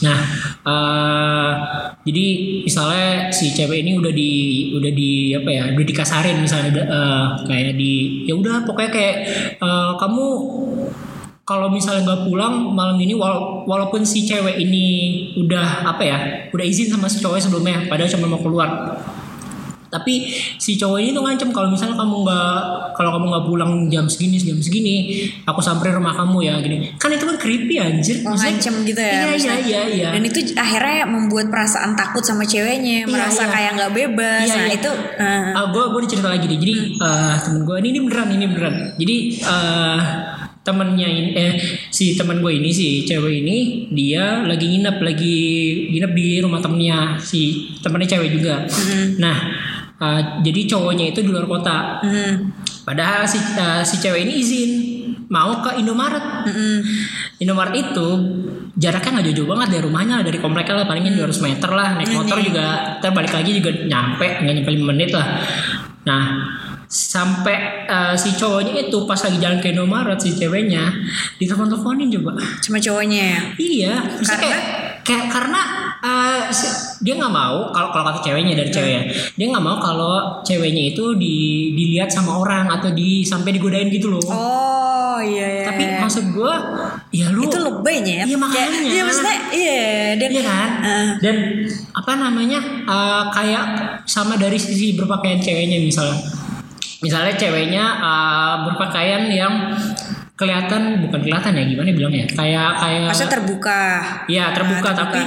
Nah, 0.03 0.19
eh 0.65 1.51
jadi 2.05 2.27
misalnya 2.69 3.33
si 3.33 3.57
cewek 3.57 3.81
ini 3.81 3.97
udah 3.97 4.13
di 4.13 4.33
udah 4.77 4.93
di 4.93 5.33
apa 5.33 5.51
ya 5.51 5.63
udah 5.73 5.87
dikasarin 5.89 6.37
misalnya 6.41 6.69
udah, 6.75 6.85
eh, 6.87 7.27
kayak 7.49 7.73
di 7.81 8.25
ya 8.29 8.35
udah 8.37 8.63
pokoknya 8.69 8.91
kayak 8.93 9.17
eh, 9.57 9.93
kamu 9.97 10.25
kalau 11.45 11.69
misalnya 11.69 12.09
nggak 12.09 12.25
pulang 12.25 12.73
malam 12.73 12.97
ini 12.97 13.13
wala- 13.13 13.69
walaupun 13.69 14.01
si 14.01 14.25
cewek 14.25 14.57
ini 14.57 14.85
udah 15.37 15.85
apa 15.85 16.03
ya 16.03 16.19
udah 16.53 16.65
izin 16.65 16.89
sama 16.89 17.05
si 17.05 17.21
cowok 17.21 17.37
sebelumnya 17.37 17.85
padahal 17.85 18.09
cuma 18.09 18.33
mau 18.33 18.41
keluar 18.41 18.69
tapi 19.95 20.27
si 20.57 20.75
cowok 20.75 20.99
ini 20.99 21.11
tuh 21.11 21.23
ngancem 21.23 21.49
kalau 21.49 21.71
misalnya 21.71 21.95
kamu 21.95 22.15
nggak 22.21 22.59
kalau 22.93 23.11
kamu 23.13 23.25
nggak 23.31 23.45
pulang 23.45 23.73
jam 23.87 24.05
segini 24.05 24.37
jam 24.37 24.59
segini 24.59 24.95
aku 25.43 25.61
samperin 25.61 25.95
rumah 25.95 26.11
kamu 26.13 26.43
ya 26.43 26.59
gini 26.59 26.91
kan 26.97 27.09
itu 27.09 27.23
kan 27.23 27.39
creepy 27.39 27.79
anjir 27.79 28.17
Oh, 28.21 28.33
Maksudnya- 28.33 28.51
ngancem 28.51 28.75
gitu 28.83 28.99
ya 28.99 29.13
iya 29.15 29.33
iya 29.33 29.55
iya 29.61 29.83
iya 29.87 30.09
dan 30.11 30.23
itu 30.23 30.39
akhirnya 30.55 31.05
membuat 31.05 31.47
perasaan 31.47 31.95
takut 31.95 32.21
sama 32.21 32.43
ceweknya 32.43 33.05
Iya, 33.05 33.07
merasa 33.07 33.45
iya. 33.45 33.51
kayak 33.51 33.71
nggak 33.77 33.93
bebas 33.93 34.43
Iya, 34.43 34.55
nah 34.55 34.65
iya. 34.65 34.75
itu 34.75 34.91
eh, 35.15 35.43
Ah, 35.55 35.67
gue 35.69 35.85
gue 35.87 36.01
cerita 36.05 36.29
lagi 36.29 36.45
deh. 36.45 36.57
Jadi 36.57 36.75
eh, 36.97 37.35
temen 37.39 37.61
gue 37.63 37.77
ini 37.79 37.89
ini 37.91 38.01
beneran 38.01 38.29
ini 38.31 38.45
beneran. 38.49 38.75
Jadi 38.97 39.17
eh, 39.37 39.99
temennya 40.61 41.05
ini 41.07 41.31
eh 41.35 41.53
si 41.89 42.15
teman 42.15 42.41
gue 42.41 42.49
ini 42.51 42.71
si 42.71 43.05
cewek 43.05 43.45
ini 43.45 43.57
dia 43.91 44.41
lagi 44.43 44.65
nginep 44.67 44.97
lagi 44.99 45.37
nginep 45.91 46.13
di 46.13 46.27
rumah 46.41 46.59
temennya 46.59 47.21
si 47.21 47.41
temennya 47.79 48.09
cewek 48.11 48.33
juga. 48.33 48.65
Nah 49.17 49.37
eh, 50.01 50.21
jadi 50.43 50.61
cowoknya 50.71 51.13
itu 51.15 51.21
di 51.23 51.31
luar 51.31 51.47
kota. 51.47 52.01
hmm, 52.03 52.33
Padahal 52.85 53.25
si 53.25 53.39
eh, 53.41 53.83
si 53.83 53.97
cewek 53.99 54.29
ini 54.29 54.35
izin 54.41 54.71
mau 55.33 55.65
ke 55.65 55.81
Indomaret. 55.81 56.47
hmm, 56.47 56.79
Indomaret 57.41 57.75
itu 57.75 58.07
jaraknya 58.75 59.11
nggak 59.21 59.27
jauh-jauh 59.31 59.51
banget 59.55 59.69
dari 59.79 59.83
rumahnya 59.87 60.17
dari 60.21 60.39
kompleknya 60.43 60.83
lah 60.83 60.87
palingnya 60.87 61.15
200 61.17 61.47
meter 61.47 61.71
lah. 61.73 61.89
Naik 61.97 62.13
motor 62.13 62.39
juga 62.43 62.99
terbalik 63.01 63.33
lagi 63.33 63.51
juga 63.57 63.71
nyampe 63.73 64.27
nggak 64.45 64.55
nyampe 64.61 64.71
5 64.71 64.91
menit 64.91 65.11
lah. 65.15 65.27
Nah 66.05 66.23
sampai 66.85 67.89
eh, 67.89 68.15
si 68.15 68.37
cowoknya 68.37 68.87
itu 68.87 68.99
pas 69.09 69.19
lagi 69.19 69.39
jalan 69.41 69.59
ke 69.59 69.73
Indomaret 69.73 70.21
si 70.21 70.37
ceweknya 70.37 70.93
ditelepon-teleponin 71.41 72.13
coba. 72.21 72.37
Cuma 72.61 72.77
cowoknya 72.79 73.21
ya? 73.35 73.41
Iya 73.57 73.95
Karena? 74.21 74.39
kayak 74.39 74.61
kayak 75.05 75.27
karena 75.33 75.61
si- 76.51 76.73
dia 77.01 77.15
nggak 77.15 77.31
mau 77.31 77.69
kalau 77.69 77.89
kalau 77.91 78.05
kata 78.07 78.21
ceweknya 78.23 78.55
dari 78.55 78.69
ceweknya 78.69 79.03
dia 79.35 79.47
nggak 79.47 79.61
mau 79.61 79.77
kalau 79.77 80.13
ceweknya 80.41 80.93
itu 80.93 81.15
di, 81.15 81.35
dilihat 81.73 82.09
sama 82.09 82.39
orang 82.39 82.69
atau 82.71 82.91
di 82.91 83.21
sampai 83.21 83.51
digodain 83.51 83.89
gitu 83.89 84.09
loh 84.09 84.21
oh 84.25 85.19
iya 85.19 85.47
iya 85.55 85.65
tapi 85.65 85.83
maksud 85.97 86.25
gue 86.31 86.55
ya 87.11 87.31
lu 87.31 87.45
itu 87.45 87.57
lebaynya 87.57 88.15
ya 88.15 88.25
Iya, 88.27 88.37
makanya. 88.37 88.69
Iya 88.83 89.03
maksudnya 89.03 89.37
iya 89.51 89.85
dan 90.17 90.29
Iya 90.29 90.43
kan? 90.43 90.71
eh, 90.83 91.07
Dan 91.21 91.37
apa 91.93 92.13
namanya? 92.15 92.61
eh, 92.85 93.25
kayak 93.31 93.65
sama 94.05 94.35
dari 94.35 94.57
sisi 94.57 94.93
berpakaian 94.93 95.39
ceweknya 95.39 95.79
misalnya. 95.79 96.19
Misalnya 96.99 97.35
ceweknya 97.35 97.85
eh, 98.01 98.55
berpakaian 98.65 99.23
yang 99.29 99.55
kelihatan 100.35 100.99
bukan 100.99 101.23
kelihatan 101.23 101.55
ya 101.55 101.63
gimana 101.63 101.95
bilangnya 101.95 102.27
kayak 102.27 102.71
kayak 102.75 103.07
Maksudnya 103.07 103.33
terbuka. 103.33 103.81
ya 104.27 104.51
terbuka, 104.51 104.91
Nah, 104.91 104.97
tapi 104.99 105.21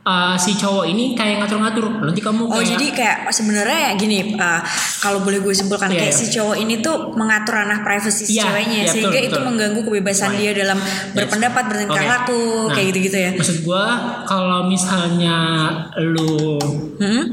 uh, 0.00 0.34
si 0.38 0.54
cowok 0.54 0.86
ini 0.86 1.10
kayak 1.12 1.42
ngatur-ngatur 1.42 1.82
nanti 2.00 2.22
kamu 2.22 2.46
Oh 2.46 2.54
kayak 2.54 2.70
jadi 2.70 2.86
kayak 2.94 3.16
sebenarnya 3.28 3.98
gini 3.98 4.38
uh, 4.38 4.62
kalau 5.00 5.20
boleh 5.20 5.42
gue 5.42 5.50
simpulkan 5.50 5.90
Iya, 5.90 5.98
kayak 5.98 6.14
iya. 6.14 6.20
si 6.22 6.26
cowok 6.30 6.56
ini 6.56 6.78
tuh 6.78 6.96
mengatur 7.12 7.54
ranah 7.56 7.82
privasi 7.82 8.22
si 8.22 8.32
Iya, 8.32 8.46
ceweknya 8.46 8.78
iya, 8.80 8.88
sehingga 8.88 9.10
betul, 9.12 9.26
itu 9.26 9.34
betul. 9.34 9.46
mengganggu 9.50 9.80
kebebasan 9.82 10.30
Right. 10.30 10.38
dia 10.38 10.52
dalam 10.54 10.78
berpendapat 11.10 11.62
bertingkah 11.66 11.98
Oke. 11.98 12.12
laku 12.14 12.40
Nah, 12.40 12.72
kayak 12.72 12.86
gitu-gitu 12.88 13.18
ya. 13.18 13.30
maksud 13.34 13.58
gua 13.60 13.84
kalau 14.22 14.60
misalnya 14.64 15.36
lu 15.98 16.62
Hmm? 17.02 17.24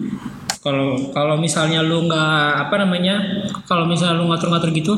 kalau 0.58 0.98
kalau 1.10 1.38
misalnya 1.38 1.82
lu 1.82 2.06
nggak 2.06 2.66
apa 2.66 2.76
namanya 2.78 3.22
kalau 3.64 3.86
misalnya 3.86 4.18
lu 4.18 4.26
ngatur-ngatur 4.26 4.70
gitu 4.72 4.94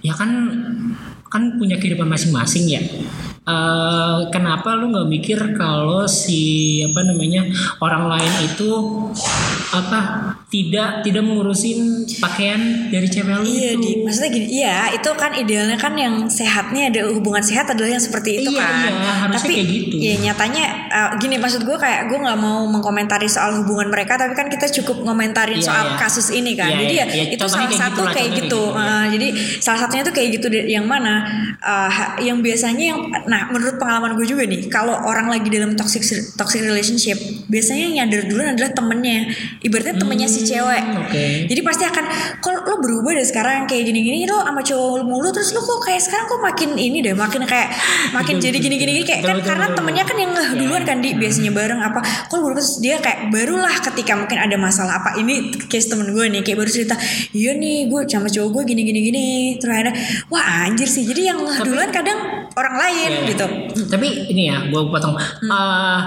ya 0.00 0.12
kan 0.12 0.28
kan 1.32 1.56
punya 1.56 1.80
kehidupan 1.80 2.04
masing-masing 2.12 2.68
ya. 2.68 2.82
Eh, 3.42 4.20
kenapa 4.30 4.78
lu 4.78 4.94
nggak 4.94 5.10
mikir 5.10 5.38
kalau 5.58 6.06
si 6.06 6.78
apa 6.86 7.02
namanya 7.02 7.42
orang 7.82 8.06
lain 8.06 8.34
itu 8.46 8.70
apa 9.72 10.00
tidak 10.52 11.00
tidak 11.00 11.24
mengurusin 11.24 12.04
pakaian 12.20 12.92
dari 12.92 13.08
cewek 13.08 13.40
lu 13.40 13.44
Iya 13.48 13.70
itu. 13.72 13.80
Di 13.80 13.92
maksudnya 14.04 14.30
gini 14.36 14.46
iya 14.52 14.76
itu 14.92 15.10
kan 15.16 15.32
idealnya 15.32 15.80
kan 15.80 15.96
yang 15.96 16.28
sehatnya 16.28 16.92
ada 16.92 17.08
hubungan 17.08 17.40
sehat 17.40 17.72
adalah 17.72 17.96
yang 17.96 18.04
seperti 18.04 18.44
itu 18.44 18.52
Iya, 18.52 18.60
kan. 18.60 18.92
iya, 18.92 19.12
harusnya 19.24 19.40
tapi 19.40 19.52
kayak 19.56 19.68
gitu. 19.72 19.96
ya 19.96 20.14
nyatanya 20.20 20.64
uh, 20.92 21.10
gini 21.16 21.40
maksud 21.40 21.64
gue 21.64 21.76
kayak 21.80 22.12
gue 22.12 22.18
nggak 22.20 22.36
mau 22.36 22.68
mengkomentari 22.68 23.32
soal 23.32 23.64
hubungan 23.64 23.88
mereka 23.88 24.20
tapi 24.20 24.36
kan 24.36 24.52
kita 24.52 24.68
cukup 24.82 25.08
ngomentarin 25.08 25.56
Iya, 25.56 25.66
soal 25.72 25.84
iya. 25.88 25.96
kasus 25.96 26.28
ini 26.36 26.52
kan. 26.52 26.68
Iya, 26.68 26.78
jadi 26.84 26.92
iya, 26.94 27.04
ya 27.08 27.14
iya, 27.16 27.24
itu 27.32 27.40
contohnya 27.40 27.56
salah 27.56 27.72
kayak 27.72 27.80
satu 27.80 28.02
gitu 28.02 28.12
kayak 28.12 28.30
gitu, 28.36 28.36
kayak 28.36 28.40
gitu, 28.44 28.60
Uh, 28.82 29.06
jadi 29.08 29.28
salah 29.62 29.78
satunya 29.86 30.02
tuh 30.02 30.14
kayak 30.14 30.28
gitu 30.36 30.46
yang 30.68 30.86
mana 30.88 31.14
uh, 31.62 31.90
yang 32.20 32.42
biasanya 32.44 32.84
yang 32.92 33.00
nah 33.28 33.48
menurut 33.48 33.76
pengalaman 33.78 34.18
gue 34.18 34.26
juga 34.26 34.42
nih 34.44 34.66
kalau 34.68 34.92
orang 35.06 35.30
lagi 35.30 35.48
dalam 35.48 35.72
toxic 35.78 36.02
toxic 36.36 36.60
relationship 36.60 37.16
biasanya 37.46 37.82
yang 37.88 37.94
nyadar 38.04 38.26
duluan 38.26 38.48
adalah 38.52 38.70
temennya 38.74 39.30
ibaratnya 39.66 39.94
temennya 39.98 40.28
si 40.30 40.46
cewek. 40.46 40.82
Hmm, 40.82 41.02
oke. 41.02 41.24
jadi 41.50 41.60
pasti 41.66 41.84
akan 41.86 42.04
kalau 42.38 42.62
lo 42.62 42.76
berubah 42.78 43.18
deh 43.18 43.26
sekarang 43.26 43.66
kayak 43.66 43.90
gini-gini? 43.90 44.26
Lo 44.30 44.42
sama 44.42 44.62
cowok 44.62 45.02
mulu 45.06 45.28
terus 45.34 45.50
lo 45.54 45.60
kok 45.62 45.90
kayak 45.90 46.02
sekarang 46.02 46.26
kok 46.30 46.40
makin 46.42 46.70
ini 46.78 46.98
deh 47.02 47.14
makin 47.14 47.42
kayak 47.46 47.74
makin 48.14 48.38
jadi 48.38 48.58
gini-gini? 48.58 49.02
Gini 49.02 49.06
kayak 49.06 49.22
kan 49.22 49.38
karena 49.42 49.66
temennya 49.72 50.04
kan 50.06 50.16
yang 50.18 50.32
ngeh 50.34 50.50
Ya, 50.52 50.58
duluan 50.58 50.84
kan 50.84 51.00
di 51.00 51.16
biasanya 51.16 51.48
bareng 51.54 51.80
apa 51.80 52.02
lo 52.34 52.36
berubah? 52.44 52.60
Terus 52.60 52.82
dia 52.82 53.00
kayak 53.00 53.32
barulah 53.32 53.72
ketika 53.80 54.12
mungkin 54.18 54.36
ada 54.36 54.56
masalah 54.60 55.00
apa 55.00 55.16
ini 55.16 55.54
case 55.70 55.88
temen 55.88 56.12
gue 56.12 56.24
nih 56.28 56.42
kayak 56.44 56.58
baru 56.60 56.68
cerita 56.68 56.98
iya 57.32 57.56
nih 57.56 57.88
gue 57.88 58.04
sama 58.04 58.28
cowok 58.28 58.50
gue 58.60 58.62
gini-gini 58.74 59.00
gini 59.00 59.26
terus 59.56 59.72
akhirnya 59.72 59.94
wah 60.28 60.68
anjir 60.68 60.84
sih. 60.84 61.06
Jadi 61.06 61.30
yang 61.30 61.40
ngeh 61.40 61.58
duluan 61.64 61.88
kadang 61.88 62.18
orang 62.52 62.74
lain 62.76 63.10
Iya, 63.12 63.20
iya. 63.24 63.30
gitu. 63.32 63.46
Tapi 63.88 64.08
ini 64.32 64.42
ya, 64.52 64.58
gue 64.68 64.82
potong. 64.88 65.16
Eh, 65.16 66.00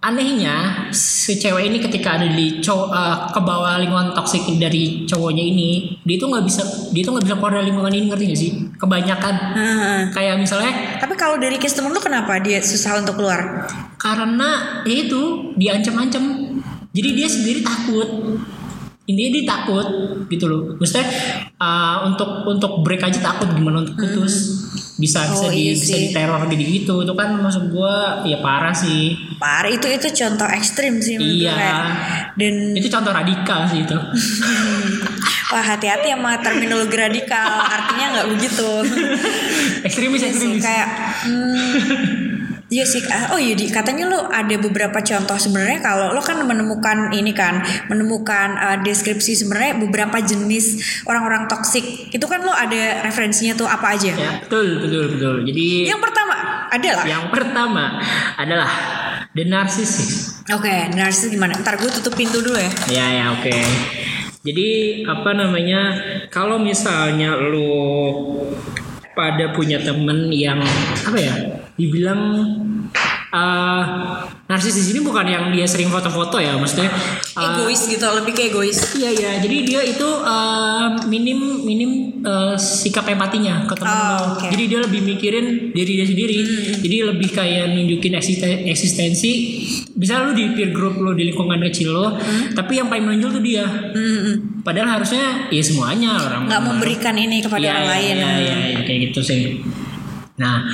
anehnya 0.00 0.88
si 0.96 1.36
cewek 1.36 1.68
ini 1.68 1.76
ketika 1.76 2.16
ada 2.16 2.24
di 2.24 2.64
cowok 2.64 2.88
eh, 2.88 3.16
ke 3.36 3.40
bawah 3.44 3.76
lingkungan 3.76 4.16
toksik 4.16 4.48
dari 4.56 5.04
cowoknya 5.04 5.44
ini, 5.44 6.00
dia 6.04 6.16
tuh 6.16 6.32
nggak 6.32 6.44
bisa 6.44 6.62
dia 6.92 7.02
tuh 7.04 7.12
nggak 7.16 7.24
bisa 7.28 7.36
keluar 7.36 7.52
dari 7.60 7.66
lingkungan 7.68 7.92
ini 7.92 8.04
ngerti 8.08 8.24
gak 8.32 8.40
sih? 8.40 8.52
Kebanyakan 8.80 9.34
Heeh. 9.56 10.00
kayak 10.16 10.40
misalnya 10.40 10.72
tapi 10.96 11.14
kalau 11.20 11.36
dari 11.36 11.60
case 11.60 11.76
temen 11.76 11.92
lo 11.92 12.00
kenapa 12.00 12.40
dia 12.40 12.64
susah 12.64 13.04
untuk 13.04 13.20
keluar 13.20 13.68
karena 14.00 14.80
ya 14.88 14.96
itu 15.04 15.52
diancam-ancam, 15.60 16.24
jadi 16.96 17.08
dia 17.12 17.28
sendiri 17.28 17.60
takut. 17.60 18.40
Intinya 19.10 19.30
dia 19.34 19.42
takut 19.42 19.86
gitu 20.30 20.46
loh. 20.46 20.78
Maksudnya 20.78 21.06
eh, 21.58 21.96
untuk 22.06 22.46
untuk 22.46 22.86
break 22.86 23.02
aja 23.02 23.18
takut 23.18 23.50
gimana 23.52 23.82
untuk 23.82 23.98
putus. 23.98 24.64
Bisa 24.69 24.69
bisa 25.00 25.24
Oh, 25.26 25.48
di 25.48 25.48
iya 25.48 25.72
bisa 25.72 25.90
sih. 25.90 26.00
diteror 26.06 26.44
gitu 26.46 26.60
gitu. 26.62 26.94
Itu 27.00 27.12
kan 27.14 27.32
maksud 27.34 27.68
gua 27.68 28.20
ya 28.22 28.38
parah 28.38 28.70
sih. 28.70 29.16
parah 29.34 29.66
itu 29.66 29.88
itu 29.88 30.04
contoh 30.14 30.44
ekstrim 30.46 31.00
sih 31.00 31.16
gue 31.16 31.24
Iya. 31.40 31.56
kayak. 31.56 31.84
dan 32.36 32.54
itu 32.76 32.86
contoh 32.86 33.08
radikal 33.10 33.64
sih 33.64 33.82
itu 33.82 33.96
Wah 35.50 35.64
hati-hati 35.66 36.12
sama 36.12 36.38
terminologi 36.38 36.94
radikal 36.94 37.48
Artinya 37.58 38.06
nggak 38.14 38.28
begitu 38.30 38.70
ekstremis 39.86 40.20
Iya 40.20 40.28
ekstremis 40.28 40.60
kayak 40.60 40.88
hmm, 41.24 41.70
Iya 42.70 42.86
sih 42.86 43.02
ah, 43.10 43.34
Oh 43.34 43.40
iya 43.42 43.58
katanya 43.58 44.06
lo 44.06 44.30
ada 44.30 44.54
beberapa 44.54 45.02
contoh 45.02 45.34
sebenarnya 45.34 45.82
kalau 45.82 46.14
lo 46.14 46.22
kan 46.22 46.38
menemukan 46.38 47.10
ini 47.10 47.34
kan 47.34 47.58
menemukan 47.90 48.54
uh, 48.54 48.78
deskripsi 48.78 49.34
sebenarnya 49.34 49.82
beberapa 49.82 50.22
jenis 50.22 50.78
orang-orang 51.02 51.50
toksik 51.50 52.14
itu 52.14 52.26
kan 52.30 52.46
lo 52.46 52.54
ada 52.54 53.02
referensinya 53.02 53.58
tuh 53.58 53.66
apa 53.66 53.98
aja? 53.98 54.14
ya 54.14 54.38
betul 54.46 54.86
betul 54.86 55.04
betul 55.18 55.36
jadi 55.50 55.66
Yang 55.90 56.00
pertama 56.06 56.34
adalah 56.70 57.04
yang 57.10 57.26
pertama 57.34 57.84
adalah 58.38 58.70
the 59.34 59.42
narcissist 59.50 60.38
Oke, 60.50 60.90
narsis 60.94 61.30
gimana? 61.30 61.58
Ntar 61.58 61.78
gue 61.78 61.90
tutup 61.90 62.14
pintu 62.14 62.38
dulu 62.38 62.58
ya. 62.58 62.70
ya 62.86 63.06
ya 63.18 63.24
oke 63.34 63.58
jadi 64.40 64.68
apa 65.04 65.36
namanya 65.36 65.82
kalau 66.32 66.56
misalnya 66.56 67.36
lu 67.36 67.68
pada 69.20 69.52
punya 69.52 69.76
temen 69.84 70.32
yang 70.32 70.64
apa 71.04 71.18
ya 71.20 71.34
dibilang 71.76 72.40
eh 73.30 73.82
narsis 74.44 74.74
di 74.74 74.82
sini 74.82 74.98
bukan 75.00 75.22
yang 75.22 75.44
dia 75.54 75.62
sering 75.62 75.86
foto-foto 75.86 76.42
ya 76.42 76.58
maksudnya 76.58 76.90
eh, 76.90 77.46
Egois 77.46 77.78
gitu, 77.78 78.02
lebih 78.02 78.34
ke 78.34 78.42
egois. 78.50 78.98
Iya 78.98 79.10
iya, 79.14 79.30
jadi 79.38 79.56
dia 79.62 79.80
itu 79.86 80.08
eh, 80.20 80.86
minim 81.06 81.38
minim 81.62 81.90
eh, 82.20 82.58
sikap 82.58 83.06
empatinya 83.06 83.64
ke 83.64 83.74
temen 83.74 83.88
Oh, 83.90 84.34
oke. 84.34 84.46
Jadi 84.50 84.64
dia 84.66 84.78
lebih 84.80 85.00
mikirin 85.04 85.46
diri 85.70 85.92
dia 85.98 86.06
sendiri. 86.06 86.36
Jadi 86.78 86.96
lebih 87.06 87.28
kayak 87.30 87.70
nunjukin 87.70 88.18
eksisten- 88.18 88.66
eksistensi. 88.66 89.32
Bisa 89.90 90.24
lu 90.24 90.32
di 90.32 90.50
peer 90.50 90.72
group 90.72 90.96
lo 90.96 91.12
di 91.12 91.28
lingkungan 91.28 91.60
kecil 91.68 91.92
lo, 91.92 92.16
tapi 92.50 92.80
yang 92.80 92.88
paling 92.88 93.04
menonjol 93.04 93.38
tuh 93.38 93.44
dia. 93.44 93.66
Mm-mm. 93.92 94.62
Padahal 94.64 94.98
harusnya 94.98 95.46
ya 95.48 95.62
semuanya 95.62 96.16
orang 96.16 96.48
Nggak 96.48 96.62
memberikan 96.64 97.14
ini 97.14 97.38
kepada 97.38 97.60
Iya, 97.60 97.70
orang 97.70 97.84
iya, 97.84 97.92
lain. 97.92 98.14
Iya, 98.16 98.30
iya, 98.34 98.56
iya, 98.74 98.80
kayak 98.82 98.98
gitu 99.10 99.20
sih. 99.20 99.40
Nah, 100.40 100.64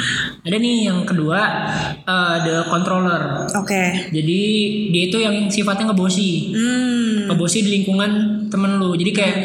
ada 0.46 0.56
nih 0.56 0.86
yang 0.86 1.02
kedua 1.02 1.40
eh, 2.00 2.36
the 2.46 2.56
controller. 2.70 3.50
Oke. 3.50 4.08
Jadi 4.14 4.40
dia 4.94 5.02
itu 5.10 5.18
yang 5.18 5.50
sifatnya 5.50 5.90
ngebosi 5.90 6.30
Hmm. 6.54 7.26
ngebosi 7.26 7.58
di 7.60 7.70
lingkungan 7.80 8.10
temen 8.46 8.78
lu 8.78 8.94
jadi 8.94 9.10
kayak 9.10 9.36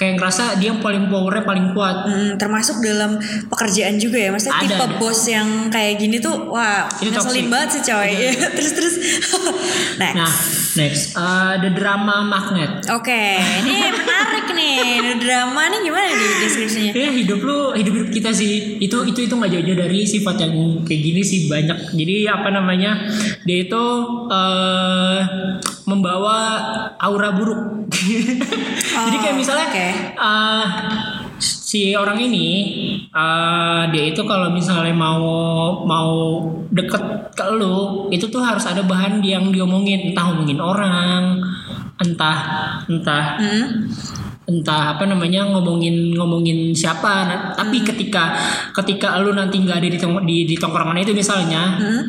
kayak 0.00 0.16
ngerasa 0.16 0.56
dia 0.56 0.72
yang 0.72 0.80
paling 0.80 1.12
powernya 1.12 1.44
paling 1.44 1.76
kuat. 1.76 2.08
Hmm, 2.08 2.40
termasuk 2.40 2.80
dalam 2.80 3.20
pekerjaan 3.52 4.00
juga 4.00 4.16
ya 4.16 4.32
maksudnya 4.32 4.56
Ada, 4.56 4.64
tipe 4.64 4.84
ada. 4.88 4.96
bos 4.96 5.20
yang 5.28 5.68
kayak 5.68 6.00
gini 6.00 6.16
tuh 6.16 6.48
wah 6.48 6.88
Itu 6.96 7.12
ngeselin 7.12 7.20
toxic. 7.20 7.52
banget 7.52 7.68
sih 7.68 7.82
coy. 7.84 8.08
Iya. 8.08 8.32
terus 8.56 8.72
terus. 8.72 8.94
Next. 10.00 10.16
Nah 10.16 10.32
next. 10.70 11.02
Uh, 11.12 11.54
the 11.60 11.70
drama 11.76 12.24
magnet. 12.24 12.88
Oke 12.88 13.36
ini 13.60 13.92
menarik 13.92 14.46
nih. 14.48 14.76
Ini 15.04 15.12
drama 15.20 15.68
nih 15.68 15.80
gimana 15.84 16.06
nih 16.08 16.30
deskripsinya? 16.40 16.92
Ya 16.96 17.08
hidup 17.12 17.40
lu 17.44 17.76
hidup 17.76 17.92
hidup 18.00 18.08
kita 18.08 18.30
sih. 18.32 18.80
Itu 18.80 19.04
itu 19.04 19.28
itu 19.28 19.34
nggak 19.36 19.52
jauh-jauh 19.52 19.78
dari 19.84 20.08
sifat 20.08 20.40
yang 20.40 20.54
kayak 20.88 21.00
gini 21.04 21.20
sih 21.20 21.44
banyak. 21.44 21.92
Jadi 21.92 22.24
apa 22.24 22.48
namanya 22.48 23.04
dia 23.44 23.68
itu 23.68 23.82
eh 24.32 25.20
membawa 25.84 26.38
aura 27.02 27.34
buruk 27.34 27.79
jadi 29.06 29.16
kayak 29.20 29.36
misalnya 29.36 29.66
oke. 29.68 29.86
eh, 30.16 30.64
si 31.40 31.94
orang 31.94 32.18
ini 32.18 32.48
eh, 33.08 33.82
dia 33.92 34.04
itu 34.10 34.22
kalau 34.24 34.50
misalnya 34.50 34.92
mau 34.92 35.22
mau 35.84 36.10
deket 36.70 37.32
ke 37.32 37.44
lu 37.54 38.08
itu 38.10 38.26
tuh 38.26 38.42
harus 38.42 38.66
ada 38.66 38.82
bahan 38.82 39.22
yang 39.22 39.48
diomongin 39.50 40.12
entah 40.12 40.24
ngomongin 40.32 40.60
orang 40.60 41.22
entah 42.00 42.38
entah 42.88 43.24
Hmm? 43.36 43.66
entah 44.50 44.98
apa 44.98 45.06
namanya 45.06 45.46
ngomongin 45.46 46.10
ngomongin 46.10 46.74
siapa 46.74 47.12
Nah, 47.22 47.38
tapi 47.54 47.86
ketika 47.86 48.34
ketika 48.74 49.22
lu 49.22 49.30
nanti 49.30 49.62
nggak 49.62 49.78
ada 49.78 49.88
di, 49.88 49.98
di 50.26 50.36
di 50.50 50.56
tongkrongan 50.58 50.98
itu 50.98 51.14
misalnya 51.14 51.78
Hmm? 51.78 52.02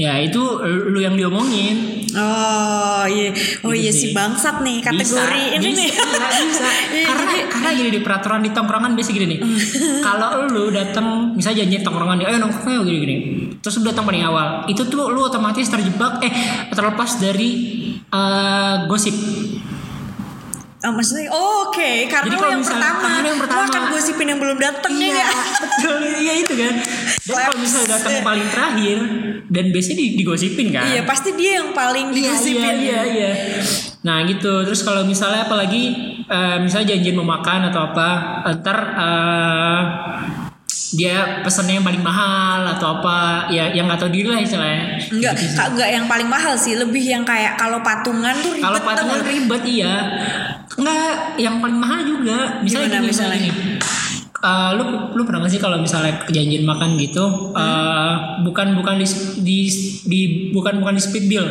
Ya 0.00 0.16
itu 0.16 0.40
lu 0.64 0.96
yang 0.96 1.12
diomongin. 1.12 2.08
Oh 2.10 3.04
iya. 3.04 3.30
Oh 3.60 3.68
Gitu 3.68 3.76
iya 3.78 3.92
sih. 3.92 4.10
si 4.10 4.16
bangsat 4.16 4.64
nih 4.64 4.80
bisa 4.80 4.88
kategori 5.20 5.42
ini 5.54 5.68
bisa, 5.68 5.76
nih. 5.76 5.90
iya, 5.90 6.04
bisa. 6.42 6.66
Iya, 6.90 7.04
karena 7.06 7.22
jadi- 7.28 7.46
karena 7.46 7.68
gini 7.70 7.90
di 7.90 8.00
peraturan 8.00 8.40
di 8.40 8.50
tongkrongan 8.50 8.92
biasa 8.94 9.10
gini 9.10 9.26
nih. 9.28 9.40
Kalau 10.06 10.48
lu 10.48 10.72
datang 10.72 11.06
misalnya 11.32 11.62
janji 11.62 11.76
tongkrongan 11.80 12.16
nih 12.18 12.26
ayo 12.26 12.36
nongkrong 12.40 12.66
ayo 12.72 12.80
gini 12.82 12.98
gini. 12.98 13.16
Terus 13.60 13.74
lu 13.76 13.84
datang 13.84 14.02
paling 14.02 14.24
awal. 14.24 14.64
Itu 14.66 14.82
tuh 14.84 15.06
lu 15.06 15.20
otomatis 15.20 15.68
terjebak 15.68 16.24
eh 16.24 16.32
terlepas 16.72 17.20
dari 17.20 17.50
eh, 18.08 18.76
gosip 18.86 19.14
Oh, 20.80 20.88
maksudnya 20.90 21.28
oh, 21.28 21.68
oke 21.68 22.08
karena 22.08 22.24
Jadi 22.24 22.36
kalau 22.36 22.50
yang 22.50 22.62
misalnya- 22.62 22.80
pertama 22.88 23.08
karena 23.10 23.28
yang 23.28 23.40
pertama. 23.42 23.64
akan 23.68 23.82
gosipin 23.90 24.26
yang 24.26 24.40
belum 24.40 24.58
dateng 24.58 24.92
ya 24.92 25.00
Iya, 25.02 25.12
nggak? 25.12 25.36
betul. 25.60 25.96
Iya 26.16 26.32
itu 26.38 26.54
kan. 26.56 26.74
Dan 27.20 27.34
kalau 27.38 27.58
misalnya 27.58 27.88
datang 27.92 28.14
paling 28.22 28.46
terakhir 28.48 28.98
dan 29.46 29.64
biasanya 29.68 29.98
di- 29.98 30.14
digosipin 30.16 30.68
kan. 30.70 30.84
iya 30.86 31.02
pasti 31.04 31.30
dia 31.34 31.52
yang 31.58 31.70
paling 31.70 32.06
Iya, 32.06 32.16
digosipin 32.16 32.74
iya, 32.78 33.00
iya, 33.02 33.02
iya. 33.04 33.30
Nah 34.00 34.24
gitu. 34.24 34.64
Terus 34.64 34.80
kalau 34.80 35.04
misalnya 35.04 35.44
apalagi 35.44 35.82
eh, 36.24 36.56
misalnya 36.58 36.86
janjian 36.90 37.12
mau 37.14 37.28
makan 37.28 37.68
atau 37.68 37.80
apa, 37.86 38.08
ntar 38.54 38.78
eh, 38.96 39.80
dia 40.90 41.40
pesennya 41.40 41.78
yang 41.78 41.86
paling 41.86 42.02
mahal 42.02 42.66
atau 42.66 42.98
apa 42.98 43.46
ya 43.48 43.70
yang 43.70 43.86
nggak 43.86 44.00
tahu 44.00 44.10
diri 44.10 44.26
lah 44.26 44.40
istilahnya. 44.40 44.98
Enggak, 45.08 45.32
Gitu 45.38 45.54
sih. 45.54 45.58
enggak 45.58 45.90
yang 45.90 46.06
paling 46.06 46.28
mahal 46.28 46.54
sih, 46.54 46.74
lebih 46.74 47.02
yang 47.02 47.22
kayak 47.22 47.54
kalau 47.54 47.78
patungan 47.80 48.34
tuh 48.40 48.58
ribet 48.58 48.64
kalau 48.64 48.78
tau 48.78 48.88
patungan 48.90 49.20
ribet 49.22 49.62
iya. 49.64 49.94
Enggak 50.74 51.12
yang 51.36 51.60
paling 51.60 51.78
mahal 51.78 52.00
juga. 52.02 52.58
Misalnya 52.60 52.88
Gimana 52.88 53.02
gini 53.02 53.10
misalnya 53.10 53.38
misalnya? 53.38 53.38
gini 53.38 53.99
Eh, 54.42 54.70
lu 54.72 54.84
lu 55.12 55.22
pernah 55.22 55.44
gak 55.44 55.52
sih 55.52 55.60
kalau 55.60 55.76
misalnya 55.76 56.16
kejanjian 56.18 56.64
makan 56.64 56.96
gitu 56.96 57.20
eh, 57.52 58.12
bukan 58.40 58.72
bukan 58.72 58.96
di, 58.96 59.04
di 59.38 59.58
di 60.02 60.20
bukan 60.48 60.80
bukan 60.80 60.96
di 60.96 61.02
split 61.02 61.26
bill 61.26 61.44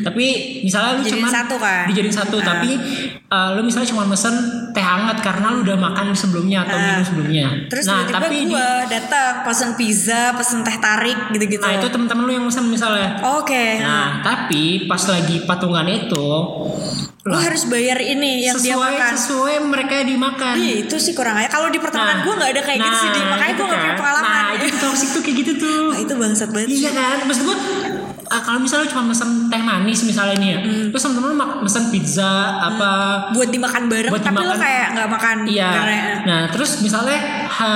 tapi 0.00 0.26
misalnya 0.60 0.92
lu 0.94 1.04
Hmm. 1.04 1.12
Cuman 1.14 1.28
satu 1.30 1.54
kan? 1.56 1.84
dijadiin 1.84 2.08
satu 2.10 2.36
Ah. 2.38 2.56
tapi 2.56 2.80
eh, 3.26 3.48
lu 3.52 3.60
misalnya 3.60 3.84
cuma 3.86 4.04
mesen 4.04 4.32
teh 4.70 4.80
hangat 4.82 5.20
karena 5.20 5.52
lu 5.52 5.60
udah 5.62 5.76
makan 5.76 6.06
sebelumnya 6.12 6.64
atau 6.64 6.72
Ah. 6.72 6.84
minum 6.94 7.04
sebelumnya 7.04 7.46
Terus 7.68 7.84
nah 7.84 7.92
tiba-tiba 8.02 8.16
tapi 8.18 8.36
di- 8.38 8.48
gue 8.48 8.70
datang 8.88 9.32
pesen 9.44 9.70
pizza, 9.74 10.22
pesen 10.32 10.58
teh 10.62 10.76
tarik 10.78 11.28
gitu-gitu. 11.28 11.60
nah 11.60 11.72
itu 11.74 11.86
teman-teman 11.86 12.24
lu 12.24 12.32
yang 12.32 12.46
mesen 12.46 12.64
misalnya 12.66 13.20
Oke. 13.36 13.64
nah 13.78 14.24
tapi 14.24 14.88
pas 14.88 15.02
lagi 15.04 15.44
patungan 15.44 15.84
itu 15.86 16.26
gue 17.24 17.40
harus 17.42 17.64
bayar 17.64 17.96
ini 17.98 18.44
yang 18.44 18.56
dia 18.58 18.76
sesuai 18.76 18.92
makan. 18.92 19.12
sesuai 19.14 19.54
mereka 19.64 19.92
yang 19.96 20.08
dimakan 20.10 20.54
Iya 20.54 20.74
itu 20.78 20.96
sih 20.98 21.12
kurang 21.12 21.34
aja. 21.34 21.48
Kalau 21.48 21.68
di 21.68 21.80
pertemanan 22.14 22.24
gue 22.24 22.34
nggak 22.34 22.50
ada 22.50 22.62
kayak 22.62 22.78
gitu 22.80 22.96
sih, 22.96 23.08
Di. 23.08 23.20
makanya 23.24 23.44
gitu 23.44 23.56
gue 23.56 23.66
nggak 23.66 23.80
punya 23.80 23.90
kan. 23.90 24.00
pengalaman. 24.00 24.30
Nah, 24.30 24.48
itu 24.56 24.76
toxic 24.78 25.08
tuh 25.10 25.20
kayak 25.20 25.36
gitu 25.42 25.52
tuh. 25.56 25.82
Wah, 25.86 25.98
itu 25.98 26.12
bangsat 26.14 26.48
banget. 26.48 26.68
Iya 26.70 26.90
kan? 26.90 27.16
Maksud 27.24 27.42
gue 27.44 27.56
ah, 28.24 28.40
kalau 28.40 28.58
misalnya 28.58 28.88
cuma 28.88 29.02
mesen 29.04 29.30
teh 29.46 29.60
manis 29.60 30.00
misalnya 30.02 30.36
nih 30.36 30.48
ya, 30.48 30.58
Hmm. 30.58 30.88
terus 30.88 31.02
temen-temen 31.02 31.34
mesen 31.60 31.84
pizza 31.88 32.32
apa 32.58 32.90
Buat 33.30 33.48
dimakan 33.48 33.82
bareng, 33.86 34.10
Buat 34.10 34.24
tapi 34.24 34.42
lo 34.42 34.56
kayak 34.56 34.86
nggak 34.92 35.08
makan. 35.08 35.36
Iya. 35.44 35.68
Karena, 35.70 35.96
Nah, 36.24 36.40
terus 36.48 36.80
misalnya 36.80 37.18
ha, 37.46 37.68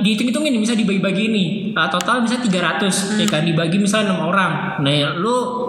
dihitung-hitungin 0.00 0.50
nih, 0.50 0.62
bisa 0.62 0.72
dibagi-bagi 0.72 1.28
nih. 1.28 1.48
Ah, 1.72 1.86
total 1.86 2.20
misalnya 2.20 2.42
300 2.42 2.94
Hmm. 3.12 3.20
ya 3.20 3.26
kan 3.26 3.42
dibagi 3.42 3.76
misalnya 3.76 4.10
enam 4.10 4.20
orang. 4.24 4.52
Nah, 4.80 4.90
ya, 4.90 5.08
lu 5.12 5.65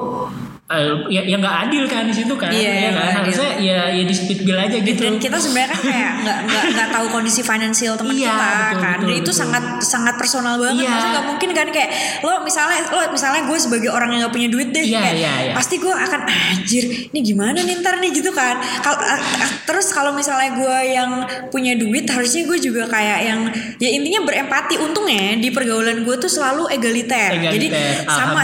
eh, 0.67 0.83
ya 1.07 1.21
ya 1.23 1.35
nggak 1.37 1.55
adil 1.63 1.83
kan 1.85 2.03
di 2.03 2.13
situ 2.13 2.33
kan. 2.33 2.51
Iya, 2.51 2.71
ya 2.83 2.91
kan? 2.91 3.11
Harusnya 3.17 3.51
ya 3.57 3.79
ya 3.87 4.03
di 4.03 4.11
split 4.11 4.43
bill 4.43 4.57
aja 4.57 4.77
gitu. 4.77 4.99
dan 4.99 5.15
kita 5.15 5.37
sebenarnya 5.37 5.69
kan 5.69 5.81
kayak 5.81 6.11
nggak 6.23 6.37
nggak 6.43 6.63
nggak 6.73 6.87
tahu 6.91 7.05
kondisi 7.09 7.41
finansial 7.41 7.95
teman 7.95 8.13
Iya, 8.13 8.27
kita 8.27 8.35
betul, 8.35 8.75
kan 8.77 8.97
betul, 8.97 9.07
dan 9.07 9.15
itu 9.15 9.23
betul. 9.23 9.39
sangat 9.39 9.63
sangat 9.79 10.15
personal 10.15 10.55
banget 10.57 10.75
Iya. 10.77 10.89
maksudnya 10.89 11.13
nggak 11.13 11.25
mungkin 11.25 11.49
kan 11.51 11.67
kayak 11.71 11.89
lo 12.19 12.33
misalnya 12.41 12.77
lo 12.85 13.01
misalnya 13.07 13.41
gue 13.43 13.57
sebagai 13.57 13.89
orang 13.89 14.09
yang 14.11 14.19
nggak 14.21 14.33
punya 14.33 14.49
duit 14.49 14.69
deh 14.69 14.83
Iya, 14.83 14.99
kayak 14.99 15.15
iya, 15.15 15.33
iya. 15.41 15.53
pasti 15.53 15.75
gue 15.77 15.93
akan 15.93 16.21
anjir 16.27 16.83
ini 17.07 17.19
gimana 17.21 17.57
nih 17.57 17.75
ntar 17.77 17.95
nih 17.97 18.11
gitu 18.11 18.31
kan 18.31 18.55
kalau 18.81 18.99
ah, 18.99 19.15
ah, 19.15 19.51
terus 19.63 19.87
kalau 19.89 20.11
misalnya 20.11 20.51
gue 20.53 20.77
yang 20.89 21.11
punya 21.47 21.73
duit 21.73 22.03
harusnya 22.05 22.43
gue 22.43 22.57
juga 22.57 22.83
kayak 22.85 23.19
yang 23.23 23.39
ya 23.77 23.89
intinya 23.89 24.19
berempati 24.21 24.75
untungnya 24.77 25.37
di 25.37 25.47
pergaulan 25.47 26.03
gue 26.03 26.15
tuh 26.17 26.27
selalu 26.27 26.67
egaliter, 26.69 27.31
jadi 27.37 27.67
Egaliter, 27.67 28.03
sama 28.05 28.43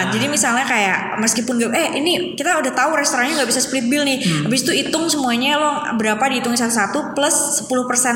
semua 0.00 0.08
jadi 0.08 0.26
misalnya 0.26 0.64
kayak 0.64 0.98
meskipun 1.18 1.49
gak 1.52 1.70
eh 1.70 1.88
ini 1.96 2.12
kita 2.32 2.56
udah 2.56 2.70
tahu 2.70 2.94
restorannya 2.94 3.34
nggak 3.34 3.48
bisa 3.48 3.60
split 3.60 3.86
bill 3.86 4.02
nih 4.02 4.18
Hmm. 4.20 4.44
habis 4.44 4.62
itu 4.62 4.72
hitung 4.76 5.06
semuanya 5.06 5.56
lo 5.56 5.70
berapa 5.94 6.20
dihitung 6.26 6.52
satu-satu 6.52 7.12
plus 7.12 7.36
10% 7.62 7.70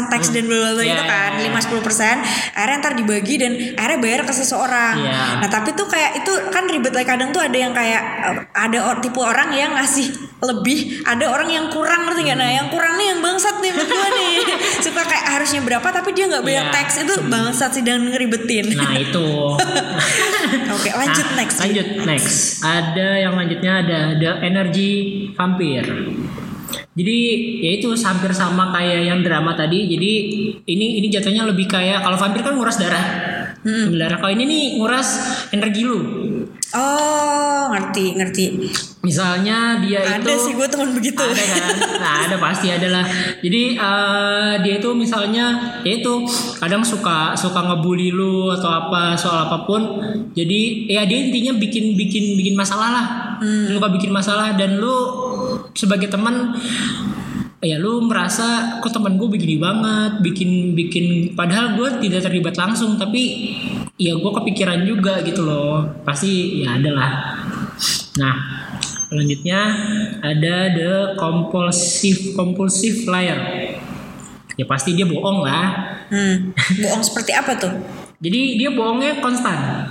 tax 0.07 0.29
dan 0.29 0.45
bla 0.45 0.59
bla 0.59 0.71
bla 0.73 0.83
Iya, 0.83 0.93
gitu 0.93 1.05
kan 1.05 1.31
iya, 1.35 1.43
iya. 1.43 1.51
5 1.51 1.81
10% 1.81 2.17
akhirnya 2.53 2.77
ntar 2.79 2.93
dibagi 2.95 3.35
dan 3.37 3.53
akhirnya 3.75 3.99
bayar 3.99 4.21
ke 4.23 4.33
seseorang 4.33 4.95
Iya. 5.01 5.41
nah 5.41 5.49
tapi 5.49 5.73
tuh 5.73 5.87
kayak 5.87 6.21
itu 6.21 6.33
kan 6.49 6.65
ribet 6.65 6.91
lah 6.91 7.05
kadang 7.05 7.31
tuh 7.31 7.41
ada 7.41 7.55
yang 7.55 7.73
kayak 7.73 8.03
eh, 8.23 8.37
ada 8.53 8.79
or- 8.85 9.01
tipe 9.01 9.17
orang 9.17 9.51
yang 9.51 9.73
ngasih 9.73 10.11
lebih 10.41 10.79
ada 11.03 11.25
orang 11.27 11.49
yang 11.49 11.67
kurang 11.69 12.05
ngerti 12.05 12.21
nggak 12.25 12.37
nah 12.37 12.51
yang 12.53 12.69
kurang 12.69 12.95
nih 12.95 13.07
yang 13.09 13.21
bangsat 13.21 13.57
nih 13.59 13.71
menurut 13.71 13.89
gue 13.89 14.09
nih 14.13 14.35
suka 14.85 15.03
kayak 15.03 15.25
harusnya 15.31 15.61
berapa 15.61 15.89
tapi 15.91 16.11
dia 16.13 16.27
nggak 16.27 16.43
bayar 16.43 16.65
Iya. 16.65 16.73
tax 16.75 16.89
itu 16.99 17.15
bangsat 17.25 17.71
sih 17.73 17.83
dan 17.83 18.05
ngeribetin 18.07 18.67
Nah, 18.75 18.93
itu. 18.95 19.27
oke 20.75 20.91
lanjut 20.91 21.27
Nah, 21.27 21.37
next 21.37 21.57
Lanjut 21.57 21.87
next. 22.05 22.37
Ada 22.61 23.24
yang 23.25 23.35
lanjutnya 23.35 23.73
ada 23.81 24.01
The 24.21 24.31
Energy 24.45 24.91
Vampire. 25.33 25.89
Jadi 26.95 27.19
ya 27.59 27.71
itu 27.81 27.91
hampir 28.07 28.31
sama 28.31 28.71
kayak 28.71 29.11
yang 29.11 29.21
drama 29.27 29.59
tadi. 29.59 29.91
Jadi 29.91 30.13
ini 30.69 30.87
ini 31.03 31.07
jatuhnya 31.11 31.43
lebih 31.49 31.67
kayak 31.67 32.07
kalau 32.07 32.15
vampir 32.15 32.47
kan 32.47 32.55
nguras 32.55 32.79
darah. 32.79 33.07
Hmm. 33.65 33.97
Darah 33.97 34.21
kalau 34.21 34.33
ini 34.37 34.45
nih 34.47 34.65
nguras 34.79 35.09
energi 35.51 35.83
lu. 35.83 36.24
Oh 36.75 37.71
ngerti 37.75 38.05
ngerti. 38.19 38.45
Misalnya 39.05 39.85
dia 39.85 40.01
itu 40.01 40.25
ada 40.25 40.35
sih 40.41 40.53
gue 40.57 40.65
teman 40.65 40.97
begitu. 40.97 41.21
Ada 41.21 41.45
kan? 41.45 41.77
Nah 42.01 42.15
ada 42.25 42.37
pasti 42.41 42.73
ada 42.73 42.89
lah. 42.89 43.05
Jadi 43.45 43.77
eh, 43.77 44.53
dia 44.65 44.75
itu 44.81 44.91
misalnya 44.97 45.77
ya 45.85 45.93
itu 46.01 46.25
kadang 46.57 46.81
suka 46.81 47.37
suka 47.37 47.61
ngebully 47.61 48.11
lu 48.11 48.49
atau 48.55 48.71
apa 48.73 49.13
soal 49.15 49.45
apa 49.47 49.69
pun. 49.69 50.01
Jadi 50.33 50.89
ya 50.89 51.05
dia 51.05 51.19
intinya 51.29 51.53
bikin 51.61 51.95
bikin 51.95 52.35
bikin 52.41 52.55
masalah 52.57 52.89
lah. 52.91 53.07
Suka 53.45 53.93
bikin 53.93 54.09
masalah 54.09 54.57
dan 54.57 54.81
lu 54.81 54.97
sebagai 55.77 56.09
teman 56.09 56.57
ya 57.65 57.81
lu 57.81 58.05
merasa 58.05 58.77
kok 58.85 58.93
teman 58.93 59.17
gue 59.17 59.25
begini 59.25 59.57
banget 59.57 60.21
bikin 60.21 60.77
bikin 60.77 61.33
padahal 61.33 61.81
gue 61.81 61.89
tidak 62.05 62.29
terlibat 62.29 62.61
langsung 62.61 63.01
tapi 63.01 63.57
ya 63.97 64.13
gue 64.13 64.33
kepikiran 64.37 64.85
juga 64.85 65.25
gitu 65.25 65.43
loh. 65.49 65.89
Pasti 66.05 66.61
ya 66.61 66.77
ada 66.77 66.91
lah. 66.93 67.13
Nah 68.21 68.37
selanjutnya 69.09 69.61
ada 70.21 70.57
the 70.77 70.93
compulsive 71.17 72.37
compulsive 72.37 73.09
liar. 73.09 73.41
Ya 74.55 74.65
pasti 74.69 74.93
dia 74.95 75.09
bohong 75.09 75.43
lah. 75.43 75.97
Hmm, 76.13 76.53
bohong 76.85 77.03
seperti 77.03 77.33
apa 77.33 77.57
tuh? 77.59 77.75
jadi 78.25 78.61
dia 78.61 78.71
bohongnya 78.77 79.25
konstan. 79.25 79.89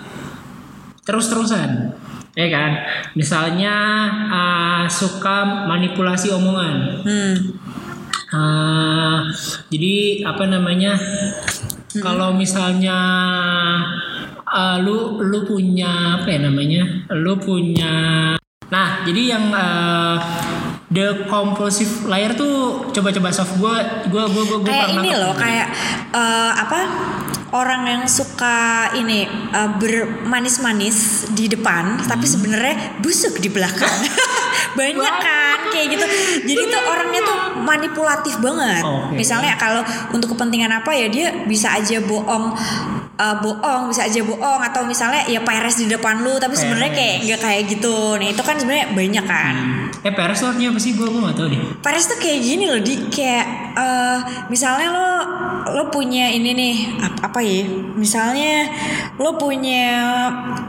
Terus-terusan 1.04 2.00
ya 2.34 2.48
kan 2.50 2.72
misalnya 3.14 3.76
ah, 4.30 4.84
suka 4.90 5.66
manipulasi 5.70 6.34
omongan 6.34 6.76
Hmm, 7.06 7.36
Ah, 8.34 9.30
jadi 9.70 10.26
apa 10.26 10.50
namanya? 10.50 10.98
Kalau 11.94 12.34
misalnya 12.34 12.98
ah, 14.42 14.82
lu 14.82 15.22
lu 15.22 15.46
punya 15.46 16.18
apa 16.18 16.34
ya 16.34 16.50
namanya? 16.50 16.82
Lu 17.14 17.38
punya 17.38 18.34
Nah, 18.74 19.06
jadi 19.06 19.38
yang 19.38 19.54
ah, 19.54 20.18
the 20.90 21.30
compulsive 21.30 22.10
liar 22.10 22.34
tuh 22.34 22.90
coba-coba 22.90 23.30
soft 23.30 23.62
gua 23.62 24.02
gua, 24.10 24.26
gua 24.26 24.66
kayak 24.66 24.90
pernah 24.90 25.04
ini 25.06 25.12
loh, 25.14 25.34
kayak 25.38 25.68
eh, 26.10 26.52
apa? 26.58 26.80
Orang 27.54 27.86
yang 27.86 28.04
suka 28.10 28.90
ini 28.98 29.30
eh, 29.30 29.70
bermanis-manis 29.78 31.30
di 31.38 31.46
depan, 31.46 32.02
tapi 32.10 32.26
Hmm. 32.26 32.34
sebenarnya 32.34 32.98
busuk 32.98 33.38
di 33.38 33.54
belakang. 33.54 33.94
Banyak 34.74 35.16
kan 35.20 35.58
kayak 35.70 35.88
gitu. 35.98 36.06
Jadi 36.48 36.62
tuh 36.72 36.82
orangnya 36.88 37.22
tuh 37.24 37.38
manipulatif 37.64 38.36
banget. 38.40 38.84
Oke. 38.84 39.16
Misalnya 39.18 39.56
kalau 39.60 39.82
untuk 40.16 40.36
kepentingan 40.36 40.72
apa 40.72 40.92
ya 40.96 41.08
dia 41.12 41.28
bisa 41.46 41.76
aja 41.76 42.00
bohong 42.04 42.54
eh, 43.20 43.36
bohong 43.40 43.92
bisa 43.92 44.08
aja 44.08 44.22
bohong 44.24 44.62
atau 44.64 44.88
misalnya 44.88 45.24
ya 45.28 45.40
peres 45.42 45.80
di 45.80 45.88
depan 45.88 46.24
lu 46.24 46.40
tapi 46.42 46.58
sebenarnya 46.58 46.92
kayak 46.92 47.18
nggak 47.28 47.40
kayak 47.42 47.64
gitu 47.70 48.18
nih 48.20 48.34
itu 48.34 48.42
kan 48.42 48.56
sebenarnya 48.58 48.88
banyak 48.92 49.26
kan 49.26 49.56
Eh 50.04 50.12
Peres 50.12 50.44
tuh 50.44 50.52
artinya 50.52 50.76
apa 50.76 50.80
sih? 50.84 51.00
Gua 51.00 51.08
gua 51.08 51.32
gak 51.32 51.38
tahu 51.40 51.48
deh. 51.56 51.62
Paris 51.80 52.12
tuh 52.12 52.20
kayak 52.20 52.44
gini 52.44 52.68
loh 52.68 52.84
di 52.84 53.08
kayak 53.08 53.46
eh, 53.72 54.20
misalnya 54.52 54.92
lo 54.92 55.10
lo 55.80 55.84
punya 55.88 56.28
ini 56.28 56.52
nih 56.52 56.76
apa, 57.00 57.32
apa 57.32 57.40
ya 57.40 57.64
misalnya 57.96 58.68
lo 59.16 59.40
punya 59.40 59.88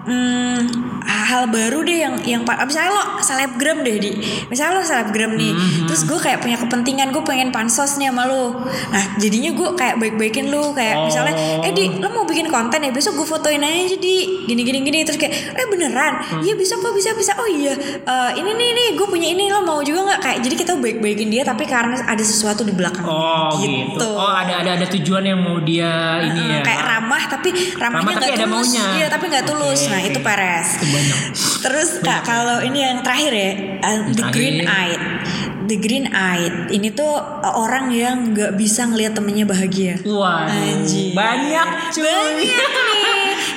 hmm, 0.06 0.58
hal 1.02 1.50
baru 1.50 1.82
deh 1.82 1.98
yang 1.98 2.14
yang 2.22 2.42
misalnya 2.46 2.94
lo 2.94 3.04
selebgram 3.18 3.82
deh 3.84 3.96
di. 4.00 4.10
Misalnya 4.48 4.80
lo 4.80 4.82
selebgram 4.82 5.36
nih 5.36 5.52
terus 5.84 6.02
gue 6.04 6.16
kayak 6.16 6.40
punya 6.40 6.56
kepentingan 6.56 7.12
gue 7.12 7.22
pengen 7.22 7.52
pansos 7.52 8.00
nih 8.00 8.08
sama 8.08 8.24
lo. 8.24 8.64
Nah 8.90 9.04
jadinya 9.20 9.52
gue 9.52 9.68
kayak 9.76 10.00
baik-baikin 10.00 10.48
lo 10.48 10.72
kayak 10.72 10.92
Oh. 10.94 11.10
misalnya 11.10 11.34
eh 11.60 11.72
di 11.74 11.90
lo 11.98 12.08
mau 12.08 12.24
bikin 12.24 12.46
konten 12.48 12.78
ya? 12.78 12.88
Besok 12.88 13.18
gue 13.18 13.28
fotoin 13.28 13.60
aja 13.60 13.94
di. 13.94 14.46
Gini 14.46 14.62
gini 14.62 14.78
gini 14.80 14.98
terus 15.02 15.18
kayak 15.18 15.34
eh 15.52 15.66
beneran? 15.68 16.40
Iya 16.40 16.54
bisa 16.54 16.78
kok 16.78 16.94
bisa 16.94 17.12
bisa. 17.12 17.36
Oh 17.36 17.46
iya 17.46 17.74
eh, 18.00 18.30
ini 18.34 18.50
nih 18.50 18.70
nih 18.72 18.88
gue 18.94 19.06
punya 19.06 19.28
ini 19.28 19.50
lo 19.50 19.60
mau 19.60 19.82
juga 19.82 20.06
nggak? 20.06 20.20
Kayak 20.20 20.38
jadi 20.40 20.54
kita 20.56 20.72
baik-baikin 20.78 21.28
dia 21.28 21.42
tapi 21.42 21.66
karena 21.66 21.98
ada 22.00 22.22
sesuatu 22.22 22.62
di 22.62 22.72
belakang. 22.72 23.04
Oh 23.04 23.52
gitu. 23.58 24.08
Oh 24.08 24.30
ada 24.30 24.62
ada 24.62 24.70
ada 24.74 24.86
tujuan 24.88 25.24
yang 25.24 25.40
mau 25.40 25.58
dia 25.58 26.22
ini 26.22 26.40
ya. 26.40 26.62
kayak 26.62 26.82
ramah 26.86 27.22
tapi 27.26 27.50
ramahnya 27.74 28.14
Ramah 28.14 28.14
tapi 28.16 28.32
ada 28.32 28.46
tulus. 28.46 28.68
maunya. 28.70 28.84
iya 28.94 29.06
tapi 29.10 29.24
nggak 29.28 29.44
tulus. 29.44 29.80
Oke, 29.82 29.90
nah 29.90 30.00
itu 30.00 30.18
Peres. 30.22 30.68
Banyak. 30.78 31.18
terus 31.60 31.90
kak 32.00 32.20
kalau 32.22 32.60
ini 32.60 32.78
yang 32.80 32.98
terakhir 33.00 33.32
ya 33.32 33.50
uh, 33.84 34.00
the 34.16 34.24
green 34.32 34.64
eyed 34.64 35.02
the 35.68 35.76
green 35.80 36.08
eyed 36.12 36.72
ini 36.72 36.92
tuh 36.92 37.12
uh, 37.20 37.54
orang 37.56 37.92
yang 37.92 38.32
nggak 38.32 38.56
bisa 38.56 38.84
ngelihat 38.88 39.16
temennya 39.16 39.44
bahagia. 39.48 40.00
Anjing. 40.48 41.12
Banyak 41.16 41.68
cuy. 41.92 42.04
banyak 42.04 42.72
nih 42.72 43.03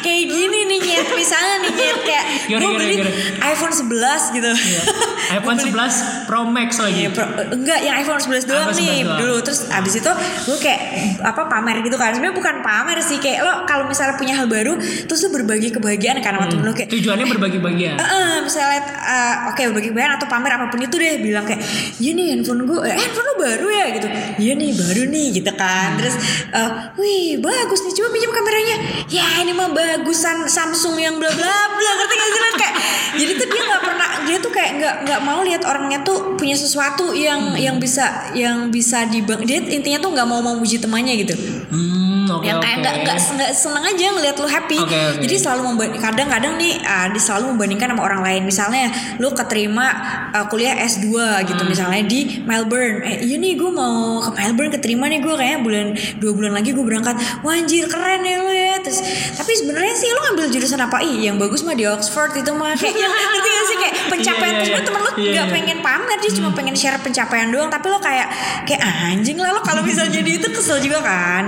kayak 0.07 0.23
gini 0.25 0.59
nih 0.65 0.79
nyet 0.81 1.07
misalnya 1.13 1.55
nih 1.59 1.71
nyet 1.73 1.99
kayak 2.01 2.25
gue 2.49 2.71
beli 2.73 2.95
gimana? 2.95 3.11
iPhone 3.45 3.73
11 3.73 3.91
gitu 4.33 4.51
iPhone 5.37 5.59
11 5.59 5.75
Pro 6.23 6.41
Max 6.45 6.69
lagi. 6.77 6.95
Iya, 6.97 7.09
pro- 7.09 7.27
enggak 7.49 7.79
yang 7.81 7.95
iPhone 7.97 8.15
11 8.17 8.47
doang 8.47 8.63
iPhone 8.65 8.79
nih 8.79 8.87
11 8.97 9.03
doang. 9.03 9.19
dulu 9.19 9.35
terus 9.41 9.59
abis 9.69 9.93
itu 9.95 10.11
gue 10.45 10.57
kayak 10.57 10.81
apa 11.21 11.41
pamer 11.45 11.81
gitu 11.81 11.95
kan 11.95 12.11
sebenarnya 12.11 12.31
bukan 12.33 12.55
pamer 12.61 12.97
sih 12.99 13.17
kayak 13.17 13.39
lo 13.41 13.63
kalau 13.63 13.83
misalnya 13.85 14.15
punya 14.15 14.33
hal 14.33 14.47
baru 14.47 14.75
terus 14.79 15.19
lo 15.19 15.29
berbagi 15.29 15.69
kebahagiaan 15.69 16.19
kan 16.19 16.33
sama 16.33 16.47
temen 16.47 16.63
lo 16.63 16.73
kayak 16.73 16.87
Tujuannya 16.89 17.25
berbagi-bagi 17.27 17.83
ya. 17.85 17.93
Eh, 17.93 18.07
eh, 18.07 18.35
misalnya 18.39 18.79
eh, 18.87 19.35
oke 19.47 19.61
berbagi 19.67 19.89
kebahagiaan 19.89 20.15
atau 20.15 20.27
pamer 20.27 20.51
apa 20.53 20.65
pun 20.67 20.79
itu 20.79 20.95
deh 20.95 21.19
bilang 21.19 21.43
kayak 21.43 21.59
iya 21.97 22.11
nih 22.11 22.25
handphone 22.31 22.63
gue 22.63 22.79
eh, 22.81 22.95
handphone 22.95 23.27
lo 23.27 23.35
baru 23.37 23.67
ya 23.67 23.85
gitu 23.93 24.07
iya 24.37 24.53
nih 24.57 24.71
baru 24.73 25.03
nih 25.09 25.27
gitu 25.41 25.51
kan. 25.53 25.97
Terus 25.99 26.15
eh, 26.53 26.69
wih 26.97 27.41
bagus 27.41 27.83
nih 27.85 27.93
coba 27.97 28.09
pinjam 28.13 28.31
kameranya. 28.33 28.75
Ya 29.09 29.25
ini 29.41 29.51
mah 29.53 29.69
bagusan 29.73 30.47
Samsung 30.47 30.97
yang 30.97 31.15
bla 31.17 31.29
bla 31.29 31.55
bla. 31.75 31.91
Ngerti 31.97 32.15
gak 32.15 32.29
sih 32.29 32.41
kayak 32.57 32.73
jadi 33.17 33.31
tuh 33.39 33.47
dia 33.49 33.63
nggak 33.65 33.83
pernah 33.83 34.09
dia 34.27 34.37
tuh 34.43 34.51
kayak 34.51 34.71
nggak 34.77 34.95
nggak 35.07 35.21
mau 35.23 35.39
lihat 35.41 35.63
orangnya 35.63 35.99
tuh 36.03 36.35
punya 36.35 36.53
sesuatu 36.53 37.15
yang 37.15 37.55
yang 37.55 37.79
bisa 37.79 38.33
yang 38.35 38.69
bisa 38.69 39.07
dibang 39.07 39.41
dia 39.47 39.63
intinya 39.63 40.03
tuh 40.03 40.11
nggak 40.13 40.27
mau 40.27 40.41
memuji 40.43 40.77
temannya 40.77 41.13
gitu. 41.23 41.33
Hmm, 41.71 41.96
oke 42.29 42.45
yang 42.45 42.57
oke. 42.59 42.65
kayak 42.65 42.77
nggak 42.83 42.95
nggak 43.05 43.17
nggak 43.17 43.51
seneng 43.55 43.83
aja 43.83 44.03
ngeliat 44.13 44.35
lu 44.37 44.47
happy. 44.49 44.79
Oke, 44.79 44.93
oke. 44.95 45.21
jadi 45.23 45.35
selalu 45.39 45.61
kadang-kadang 45.97 46.53
nih 46.59 46.73
uh, 46.83 47.07
selalu 47.15 47.55
membandingkan 47.55 47.87
sama 47.95 48.03
orang 48.03 48.21
lain. 48.23 48.41
Misalnya 48.45 48.85
lu 49.17 49.31
keterima 49.31 49.85
uh, 50.33 50.45
kuliah 50.51 50.75
S2 50.83 51.07
gitu 51.47 51.55
Hmm. 51.57 51.73
misalnya 51.73 52.03
di 52.05 52.43
Melbourne. 52.45 53.01
Eh 53.03 53.25
iya 53.25 53.35
nih 53.41 53.57
gue 53.57 53.71
mau 53.73 54.21
ke 54.21 54.29
Melbourne 54.35 54.71
keterima 54.77 55.09
nih 55.09 55.19
gue 55.19 55.33
kayaknya 55.33 55.59
bulan 55.59 55.87
dua 56.21 56.31
bulan 56.37 56.51
lagi 56.53 56.69
gue 56.71 56.85
berangkat. 56.85 57.15
Wah 57.41 57.57
anjir 57.57 57.89
keren 57.89 58.21
ya 58.23 58.37
lu 58.43 58.53
ya. 58.53 58.75
Terus 58.83 58.99
tapi 59.35 59.51
sebenarnya 59.57 59.95
sih 59.97 60.07
lu 60.13 60.19
ngambil 60.31 60.45
jurusan 60.53 60.79
apa? 60.79 61.01
Ih 61.01 61.27
yang 61.27 61.35
bagus 61.41 61.65
mah 61.65 61.73
di 61.73 61.89
Oxford 61.89 62.37
itu 62.37 62.51
mah. 62.53 62.77
Kayak 62.77 62.95
yang 63.03 63.11
ngerti 63.11 63.49
gak 63.49 63.65
sih? 63.65 63.77
Kayak 63.77 63.95
pencapaian 64.07 64.47
Iya, 64.47 64.53
iya, 64.53 64.63
terus 64.63 64.79
iya. 64.79 64.87
temen 64.87 65.01
lu 65.01 65.11
nggak 65.17 65.27
iya. 65.33 65.43
pengen 65.51 65.77
pamer 65.83 66.17
dia 66.23 66.31
cuma 66.33 66.49
pengen 66.55 66.75
share 66.77 66.99
pencapaian 67.01 67.47
doang. 67.49 67.69
Tapi 67.69 67.85
lo 67.89 67.99
kayak 67.99 68.27
kayak 68.63 68.81
anjing 68.83 69.37
lah 69.37 69.51
lo 69.51 69.61
kalau 69.65 69.81
misalnya 69.81 70.13
jadi 70.21 70.31
itu 70.39 70.47
kesel 70.53 70.77
juga 70.79 70.99
kan 71.03 71.43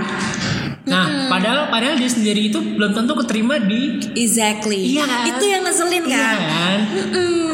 Nah, 0.82 1.28
padahal 1.28 1.68
padahal 1.68 1.96
dia 1.96 2.08
sendiri 2.08 2.48
itu 2.48 2.58
belum 2.58 2.92
tentu 2.92 3.14
keterima 3.16 3.58
di 3.58 4.00
Exactly. 4.14 4.92
Iya 4.92 5.04
kan? 5.04 5.28
Itu 5.28 5.44
yang 5.44 5.62
ngeselin 5.62 6.04
Iya 6.04 6.18
kan. 6.18 6.38
kan? 6.40 6.80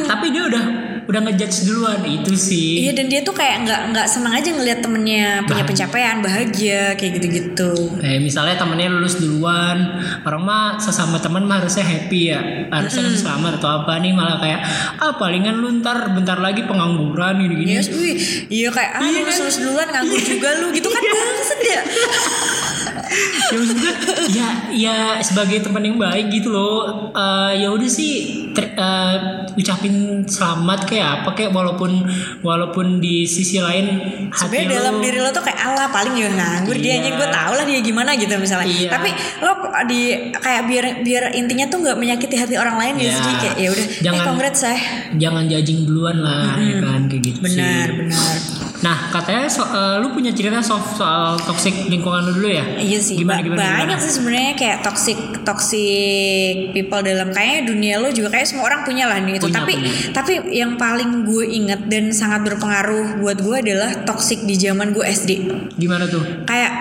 Tapi 0.05 0.25
dia 0.29 0.43
udah 0.45 0.65
udah 1.05 1.21
ngejudge 1.21 1.69
duluan 1.69 2.01
itu 2.01 2.33
sih. 2.33 2.81
Iya 2.81 2.93
dan 2.93 3.05
dia 3.05 3.21
tuh 3.21 3.29
kayak 3.31 3.61
nggak 3.61 3.81
nggak 3.93 4.07
senang 4.07 4.33
aja 4.33 4.49
ngelihat 4.49 4.81
temennya 4.81 5.25
punya 5.39 5.61
Bahagia. 5.61 5.69
pencapaian 5.69 6.17
bahagia 6.17 6.81
kayak 6.95 7.11
gitu-gitu. 7.15 7.71
Kayak 7.95 8.21
misalnya 8.23 8.55
temennya 8.55 8.89
lulus 8.89 9.15
duluan, 9.15 9.77
orang 10.23 10.41
mah 10.41 10.65
sesama 10.79 11.21
teman 11.21 11.45
mah 11.45 11.61
harusnya 11.61 11.85
happy 11.85 12.33
ya, 12.33 12.41
harusnya 12.69 13.05
kasih 13.05 13.21
selamat 13.21 13.61
atau 13.61 13.69
apa 13.79 14.01
nih 14.01 14.11
malah 14.11 14.41
kayak 14.41 14.65
ah 14.97 15.13
palingan 15.13 15.53
lu 15.55 15.77
ntar 15.77 16.09
bentar 16.09 16.41
lagi 16.41 16.65
pengangguran 16.65 17.37
gini-gini. 17.37 17.77
Yes, 17.77 17.89
wih, 17.91 18.17
iya 18.49 18.69
kayak 18.71 18.91
ah 18.95 19.01
Iya 19.03 19.19
lu 19.19 19.29
kan? 19.29 19.37
lulus 19.37 19.57
duluan 19.61 19.87
nganggur 19.87 20.21
juga 20.21 20.49
lu 20.57 20.67
gitu 20.71 20.89
kan 20.89 21.01
bangsat 21.03 21.59
ya. 21.61 21.81
ya 23.51 23.55
maksud 23.55 23.77
gue 23.77 23.93
ya 24.31 24.47
ya 24.69 24.95
sebagai 25.19 25.61
teman 25.61 25.81
yang 25.81 25.97
baik 25.97 26.29
gitu 26.29 26.49
loh 26.49 26.77
eh, 27.11 27.51
ya 27.57 27.69
udah 27.69 27.87
sih 27.87 28.13
ter- 28.51 28.73
eh, 28.73 29.15
ucapin 29.53 29.95
selamat 30.23 30.79
kayak 30.85 31.07
apa 31.17 31.29
kayak 31.33 31.51
walaupun 31.51 32.03
walaupun 32.41 32.97
di 32.97 33.23
sisi 33.23 33.57
lain 33.57 33.85
hati 34.29 34.35
Sebenarnya 34.57 34.69
dalam 34.75 34.93
lo 34.93 35.01
diri 35.01 35.17
lo 35.17 35.29
tuh 35.29 35.41
kayak 35.41 35.59
Allah 35.63 35.87
paling 35.87 36.13
juga 36.13 36.31
nganggur 36.31 36.75
dia 36.75 36.93
Iya. 36.93 37.01
aja 37.01 37.09
gue 37.13 37.27
tau 37.29 37.51
lah 37.53 37.65
dia 37.65 37.79
gimana 37.81 38.11
gitu 38.13 38.31
misalnya. 38.35 38.67
Iya. 38.67 38.89
Tapi 38.89 39.09
lo 39.39 39.51
di 39.83 40.01
kayak 40.33 40.63
biar 40.65 40.85
biar 41.01 41.23
intinya 41.33 41.65
tuh 41.65 41.81
nggak 41.81 41.97
menyakiti 41.97 42.35
hati 42.35 42.55
orang 42.55 42.75
lain 42.75 42.93
ya 42.95 43.03
Iya. 43.05 43.13
jadi 43.15 43.31
kayak 43.37 43.55
ya 43.55 43.69
udah. 43.69 43.85
Eh 43.85 44.01
Jangan- 44.01 44.25
congrats 44.25 44.59
saya. 44.61 44.79
jangan 45.15 45.43
judging 45.45 45.85
duluan 45.85 46.17
lah 46.17 46.55
ya 46.57 46.77
kan 46.79 47.01
kayak 47.05 47.21
gitu 47.25 47.39
Benar 47.41 47.87
sih. 47.87 47.97
benar. 47.97 48.35
nah 48.77 48.97
katanya 49.09 49.47
so- 49.47 49.65
eh, 49.65 49.97
lu 49.97 50.11
punya 50.11 50.29
cerita 50.29 50.59
soal, 50.59 50.77
soal 50.89 51.35
toxic 51.39 51.73
lingkungan 51.85 52.21
lu 52.23 52.31
dulu 52.35 52.49
ya 52.49 52.65
Iya 52.75 52.94
sih, 52.99 53.15
gimana, 53.19 53.41
gimana, 53.43 53.59
banyak 53.59 53.97
gimana? 53.97 54.03
sih 54.03 54.11
sebenarnya 54.15 54.53
kayak 54.57 54.77
toxic 54.83 55.19
toxic 55.47 56.53
people 56.75 57.01
dalam 57.01 57.29
kayaknya 57.31 57.61
dunia 57.67 57.95
lo 58.01 58.09
juga 58.11 58.33
kayak 58.33 58.47
semua 58.47 58.67
orang 58.67 58.81
punya 58.83 59.05
lah 59.07 59.19
nih 59.21 59.39
itu. 59.39 59.47
Punya, 59.47 59.57
tapi 59.61 59.73
punya. 59.77 59.91
tapi 60.11 60.33
yang 60.51 60.71
paling 60.75 61.25
gue 61.27 61.45
inget 61.45 61.81
dan 61.87 62.11
sangat 62.11 62.47
berpengaruh 62.47 63.19
buat 63.21 63.37
gue 63.39 63.55
adalah 63.61 63.91
toxic 64.07 64.43
di 64.43 64.55
zaman 64.55 64.91
gue 64.91 65.05
SD. 65.05 65.31
gimana 65.75 66.07
tuh 66.07 66.23
Kayak 66.45 66.71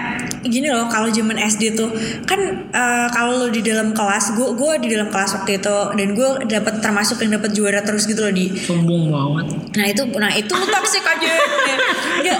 gini 0.44 0.68
loh, 0.68 0.86
kalau 0.86 1.08
zaman 1.08 1.34
SD 1.34 1.72
tuh 1.72 1.88
kan 2.22 2.40
eh, 2.66 3.06
kalau 3.08 3.36
lo 3.36 3.48
di 3.48 3.60
dalam 3.60 3.90
kelas, 3.90 4.32
gue 4.32 4.48
gue 4.52 4.72
di 4.78 4.88
dalam 4.88 5.08
kelas 5.08 5.34
waktu 5.34 5.58
itu 5.58 5.76
dan 5.94 6.08
gue 6.12 6.28
dapat 6.44 6.78
termasuk 6.78 7.18
yang 7.18 7.36
dapat 7.36 7.50
juara 7.50 7.80
terus 7.80 8.04
gitu 8.04 8.20
loh 8.20 8.30
di 8.30 8.52
sombong 8.54 9.08
banget 9.08 9.46
Nah 9.74 9.86
itu, 9.86 10.02
nah 10.14 10.30
itu 10.30 10.54
toxic 10.54 11.02
aja. 11.02 11.32
Nggak, 12.24 12.38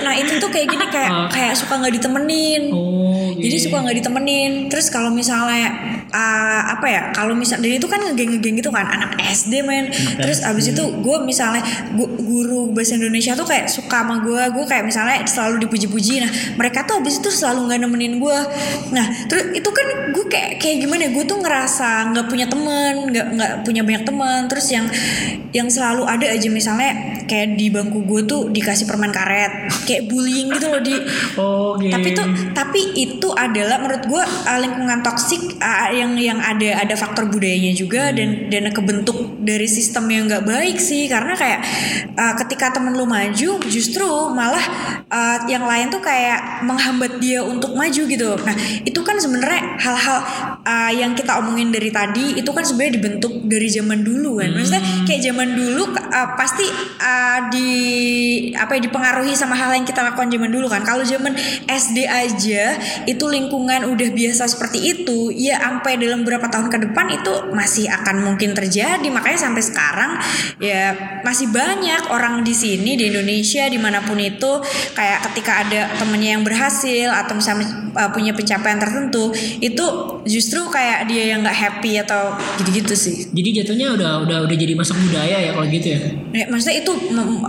nah 0.00 0.14
itu 0.14 0.38
tuh 0.38 0.48
kayak 0.48 0.66
gini 0.66 0.86
kayak 0.86 1.10
Ah. 1.10 1.28
kayak 1.28 1.52
suka 1.52 1.76
nggak 1.76 1.94
ditemenin. 1.94 2.62
oh 2.70 3.30
Jadi 3.36 3.52
iya. 3.52 3.62
suka 3.62 3.76
nggak 3.80 3.96
ditemenin. 3.98 4.52
Terus 4.68 4.86
kalau 4.88 5.10
misalnya 5.10 5.95
uh, 6.16 6.62
apa 6.72 6.86
ya? 6.88 7.02
Kalau 7.12 7.36
misal 7.36 7.60
dan 7.60 7.76
itu 7.76 7.84
kan 7.84 8.00
ngegeng 8.00 8.36
ngegeng 8.36 8.56
gitu 8.56 8.72
kan 8.72 8.88
anak 8.88 9.20
SD 9.20 9.60
men. 9.60 9.92
Terus 10.16 10.40
abis 10.40 10.72
itu 10.72 10.80
gue 10.80 11.16
misalnya 11.28 11.60
gu- 11.92 12.16
guru 12.24 12.72
bahasa 12.72 12.96
Indonesia 12.96 13.36
tuh 13.36 13.44
kayak 13.44 13.68
suka 13.68 14.00
sama 14.00 14.24
gue. 14.24 14.42
Gue 14.56 14.64
kayak 14.64 14.88
misalnya 14.88 15.28
selalu 15.28 15.68
dipuji-puji. 15.68 16.24
Nah 16.24 16.30
mereka 16.56 16.88
tuh 16.88 17.04
abis 17.04 17.20
itu 17.20 17.28
selalu 17.28 17.68
nggak 17.68 17.80
nemenin 17.84 18.14
gue. 18.16 18.38
Nah 18.96 19.06
terus 19.28 19.52
itu 19.52 19.68
kan 19.68 19.86
gue 20.16 20.26
kayak 20.32 20.50
kayak 20.58 20.76
gimana? 20.80 21.12
Gue 21.12 21.24
tuh 21.28 21.38
ngerasa 21.38 22.16
nggak 22.16 22.26
punya 22.32 22.46
temen, 22.48 23.12
nggak 23.12 23.26
nggak 23.36 23.52
punya 23.68 23.82
banyak 23.84 24.02
teman. 24.08 24.40
Terus 24.48 24.66
yang 24.72 24.86
yang 25.52 25.68
selalu 25.68 26.08
ada 26.08 26.26
aja 26.28 26.48
misalnya 26.48 27.15
kayak 27.26 27.58
di 27.58 27.68
bangku 27.68 28.06
gue 28.06 28.22
tuh 28.24 28.48
dikasih 28.50 28.86
permen 28.86 29.10
karet, 29.10 29.70
kayak 29.84 30.08
bullying 30.08 30.50
gitu 30.54 30.66
loh 30.70 30.82
di. 30.82 30.94
Oh 31.36 31.74
gitu 31.76 31.92
tapi 31.92 32.08
tuh 32.14 32.26
tapi 32.52 32.80
itu 32.96 33.28
adalah 33.34 33.82
menurut 33.82 34.04
gue 34.06 34.22
uh, 34.22 34.58
lingkungan 34.62 35.02
toksik 35.02 35.58
uh, 35.60 35.90
yang 35.92 36.14
yang 36.16 36.38
ada 36.38 36.82
ada 36.82 36.94
faktor 36.94 37.28
budayanya 37.28 37.72
juga 37.74 38.14
dan 38.14 38.48
dan 38.48 38.70
kebentuk 38.70 39.38
dari 39.42 39.66
sistem 39.66 40.08
yang 40.10 40.30
nggak 40.30 40.46
baik 40.46 40.78
sih. 40.78 41.06
Karena 41.10 41.34
kayak 41.34 41.60
uh, 42.14 42.34
ketika 42.44 42.74
temen 42.74 42.94
lu 42.94 43.04
maju 43.04 43.50
justru 43.66 44.08
malah 44.32 44.62
uh, 45.10 45.38
yang 45.50 45.64
lain 45.64 45.90
tuh 45.90 46.02
kayak 46.02 46.62
menghambat 46.62 47.18
dia 47.18 47.42
untuk 47.42 47.74
maju 47.74 48.02
gitu. 48.06 48.30
Nah 48.42 48.56
itu 48.84 49.00
kan 49.02 49.16
sebenarnya 49.18 49.80
hal-hal 49.80 50.18
uh, 50.62 50.92
yang 50.92 51.12
kita 51.16 51.38
omongin 51.40 51.72
dari 51.72 51.90
tadi 51.90 52.38
itu 52.38 52.50
kan 52.52 52.62
sebenarnya 52.62 52.94
dibentuk 53.00 53.32
dari 53.46 53.68
zaman 53.72 54.04
dulu 54.04 54.38
kan. 54.42 54.50
Maksudnya 54.52 54.82
kayak 55.08 55.22
zaman 55.24 55.48
dulu 55.56 55.82
uh, 55.96 56.28
pasti 56.36 56.66
uh, 57.00 57.15
di 57.52 57.70
apa 58.56 58.78
ya 58.78 58.80
dipengaruhi 58.88 59.36
sama 59.36 59.54
hal 59.58 59.74
yang 59.74 59.84
kita 59.84 60.02
lakukan 60.02 60.28
zaman 60.32 60.50
dulu 60.50 60.66
kan. 60.70 60.82
Kalau 60.82 61.02
zaman 61.02 61.36
SD 61.66 62.06
aja 62.06 62.76
itu 63.04 63.24
lingkungan 63.26 63.88
udah 63.88 64.08
biasa 64.12 64.48
seperti 64.48 64.96
itu 64.96 65.30
ya 65.34 65.60
sampai 65.60 65.98
dalam 66.00 66.22
beberapa 66.22 66.48
tahun 66.48 66.68
ke 66.72 66.78
depan 66.90 67.06
itu 67.12 67.32
masih 67.52 67.86
akan 67.90 68.24
mungkin 68.24 68.52
terjadi. 68.56 69.06
Makanya 69.06 69.50
sampai 69.50 69.62
sekarang 69.62 70.12
ya 70.62 70.94
masih 71.22 71.50
banyak 71.50 72.08
orang 72.10 72.42
di 72.42 72.54
sini 72.54 72.96
di 72.96 73.10
Indonesia 73.12 73.68
di 73.68 73.78
mana 73.78 74.02
pun 74.02 74.18
itu 74.20 74.62
kayak 74.94 75.26
ketika 75.30 75.66
ada 75.66 75.92
temennya 75.98 76.38
yang 76.38 76.44
berhasil 76.46 77.08
atau 77.12 77.34
misalnya 77.36 77.86
uh, 77.96 78.10
punya 78.12 78.32
pencapaian 78.36 78.78
tertentu 78.78 79.32
itu 79.58 79.84
justru 80.28 80.64
kayak 80.68 81.08
dia 81.08 81.36
yang 81.36 81.42
nggak 81.42 81.56
happy 81.56 81.98
atau 82.02 82.36
gitu-gitu 82.60 82.94
sih. 82.94 83.16
Jadi 83.32 83.62
jatuhnya 83.62 83.94
udah 83.96 84.10
udah 84.26 84.38
udah 84.44 84.56
jadi 84.56 84.74
masuk 84.76 84.96
budaya 85.00 85.36
ya 85.38 85.50
kalau 85.54 85.66
gitu 85.68 85.86
ya? 85.92 86.00
Ya, 86.36 86.44
maksudnya 86.50 86.84
itu 86.84 86.92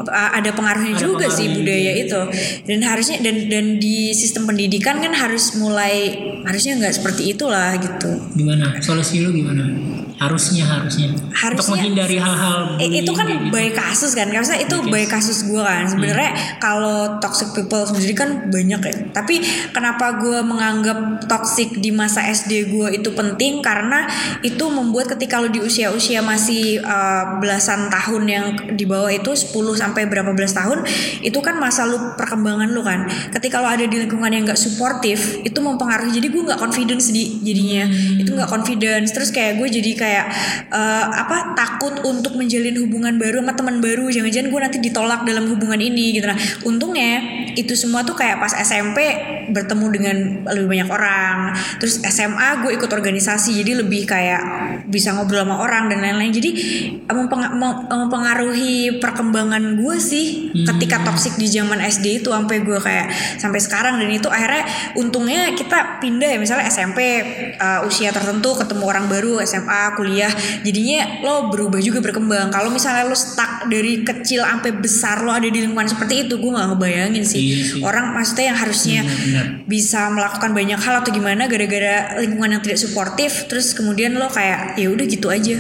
ada 0.07 0.49
pengaruhnya 0.51 0.93
Ada 0.95 1.01
juga 1.01 1.25
sih 1.27 1.47
pengaruhnya. 1.47 1.57
budaya 1.57 1.91
itu. 1.97 2.21
Dan 2.63 2.79
harusnya 2.81 3.17
dan 3.19 3.35
dan 3.47 3.65
di 3.77 4.11
sistem 4.11 4.45
pendidikan 4.45 4.97
kan 4.97 5.11
harus 5.11 5.55
mulai 5.55 6.15
harusnya 6.43 6.77
nggak 6.77 6.93
seperti 6.93 7.31
itulah 7.31 7.75
gitu. 7.77 8.11
Gimana? 8.33 8.77
Solusi 8.79 9.21
lu 9.21 9.31
gimana? 9.31 9.63
Harusnya 10.17 10.65
harusnya. 10.65 11.13
Untuk 11.13 11.29
Harusnya- 11.29 11.77
menghindari 11.77 12.17
hal-hal 12.17 12.81
Eh, 12.81 12.89
itu 12.97 13.11
kan 13.11 13.29
gitu. 13.29 13.53
by 13.53 13.69
kasus 13.69 14.11
kan? 14.11 14.25
Karena 14.27 14.57
itu 14.57 14.75
By 14.81 14.89
by 14.89 15.05
kasus 15.05 15.45
gue 15.45 15.61
kan. 15.61 15.85
Sebenarnya 15.85 16.33
kalau 16.57 17.21
toxic 17.21 17.53
people 17.53 17.85
sendiri 17.85 18.17
kan 18.17 18.49
banyak 18.49 18.81
ya. 18.81 18.93
Tapi 19.13 19.37
kenapa 19.69 20.17
gue 20.17 20.41
menganggap 20.41 20.97
toxic 21.29 21.77
di 21.77 21.93
masa 21.93 22.25
SD 22.25 22.65
gue 22.67 22.97
itu 22.97 23.13
penting? 23.13 23.61
Karena 23.61 24.09
itu 24.41 24.65
membuat 24.67 25.05
ketika 25.07 25.37
lo 25.37 25.47
di 25.47 25.61
usia-usia 25.61 26.19
masih 26.19 26.81
uh, 26.81 27.37
belasan 27.37 27.85
tahun 27.87 28.23
yang 28.25 28.45
di 28.73 28.89
bawah 28.89 29.13
itu 29.13 29.37
10 29.47 29.55
sampai 29.79 30.05
berapa 30.11 30.31
belas 30.35 30.51
tahun 30.51 30.83
itu 31.23 31.39
kan 31.39 31.55
masa 31.57 31.87
lu 31.87 32.15
perkembangan 32.19 32.69
lu 32.71 32.83
kan. 32.83 33.07
Ketika 33.31 33.63
lo 33.63 33.71
ada 33.71 33.87
di 33.87 33.95
lingkungan 33.95 34.29
yang 34.29 34.43
gak 34.43 34.59
suportif 34.59 35.39
itu 35.41 35.59
mempengaruhi. 35.63 36.11
Jadi 36.11 36.27
gue 36.27 36.41
nggak 36.43 36.59
confidence 36.59 37.09
di 37.09 37.39
jadinya. 37.41 37.87
Itu 38.19 38.35
nggak 38.35 38.49
confidence. 38.51 39.15
Terus 39.15 39.29
kayak 39.31 39.59
gue 39.61 39.67
jadi 39.71 39.91
kayak 39.95 40.25
eh, 40.71 41.05
apa 41.07 41.55
takut 41.55 42.03
untuk 42.03 42.35
menjalin 42.35 42.75
hubungan 42.83 43.15
baru 43.15 43.39
sama 43.39 43.53
teman 43.55 43.77
baru. 43.79 44.11
Jangan-jangan 44.11 44.47
gue 44.51 44.59
nanti 44.61 44.77
ditolak 44.83 45.23
dalam 45.23 45.47
hubungan 45.47 45.79
ini 45.79 46.19
gitu. 46.19 46.27
Nah 46.27 46.37
untungnya 46.67 47.23
itu 47.55 47.73
semua 47.73 48.03
tuh 48.03 48.13
kayak 48.13 48.37
pas 48.37 48.53
SMP 48.53 48.99
bertemu 49.51 49.85
dengan 49.93 50.17
lebih 50.51 50.67
banyak 50.77 50.89
orang. 50.91 51.37
Terus 51.79 52.03
SMA 52.07 52.63
gue 52.65 52.71
ikut 52.75 52.89
organisasi 52.91 53.63
jadi 53.63 53.81
lebih 53.83 54.07
kayak 54.07 54.41
bisa 54.87 55.15
ngobrol 55.15 55.43
sama 55.43 55.63
orang 55.63 55.87
dan 55.91 56.03
lain-lain. 56.03 56.31
Jadi 56.31 56.51
eh, 57.03 57.13
mempeng- 57.15 57.55
mem- 57.55 57.87
mempengaruhi 57.87 58.99
perkembangan 58.99 59.79
gue 59.79 59.97
sih 59.99 60.51
ketika 60.65 61.03
toxic 61.07 61.35
di 61.39 61.47
zaman 61.47 61.79
SD 61.79 62.23
itu 62.23 62.29
sampai 62.31 62.63
gue 62.63 62.79
kayak 62.79 63.07
sampai 63.39 63.59
sekarang. 63.59 63.99
Dan 63.99 64.09
itu 64.11 64.27
akhirnya 64.27 64.93
untungnya 64.99 65.51
kita 65.55 65.99
pindah 66.03 66.35
ya 66.35 66.39
misalnya 66.39 66.67
SMP 66.67 66.99
uh, 67.57 67.87
usia 67.87 68.11
tertentu 68.11 68.53
ketemu 68.57 68.83
orang 68.83 69.05
baru 69.07 69.39
SMA 69.43 69.95
kuliah 69.95 70.31
jadinya 70.61 71.23
lo 71.23 71.49
berubah 71.51 71.79
juga 71.79 72.03
berkembang. 72.03 72.51
Kalau 72.51 72.69
misalnya 72.71 73.07
lo 73.07 73.15
stuck 73.17 73.67
dari 73.67 74.03
kecil 74.03 74.43
sampai 74.43 74.71
besar 74.75 75.23
lo 75.23 75.31
ada 75.33 75.47
di 75.47 75.59
lingkungan 75.63 75.87
seperti 75.87 76.27
itu 76.27 76.37
gue 76.37 76.51
nggak 76.51 76.67
ngebayangin 76.75 77.23
sih. 77.25 77.43
Iya 77.47 77.63
sih. 77.63 77.81
orang 77.83 78.11
maksudnya 78.13 78.45
yang 78.53 78.59
harusnya 78.59 78.99
bisa 79.67 80.07
melakukan 80.13 80.51
banyak 80.55 80.79
hal 80.79 81.01
atau 81.01 81.11
gimana 81.11 81.49
gara-gara 81.49 82.19
lingkungan 82.21 82.59
yang 82.59 82.63
tidak 82.63 82.79
suportif 82.79 83.45
terus 83.51 83.73
kemudian 83.75 84.15
lo 84.15 84.29
kayak 84.29 84.77
ya 84.79 84.87
udah 84.91 85.05
gitu 85.05 85.27
aja 85.27 85.57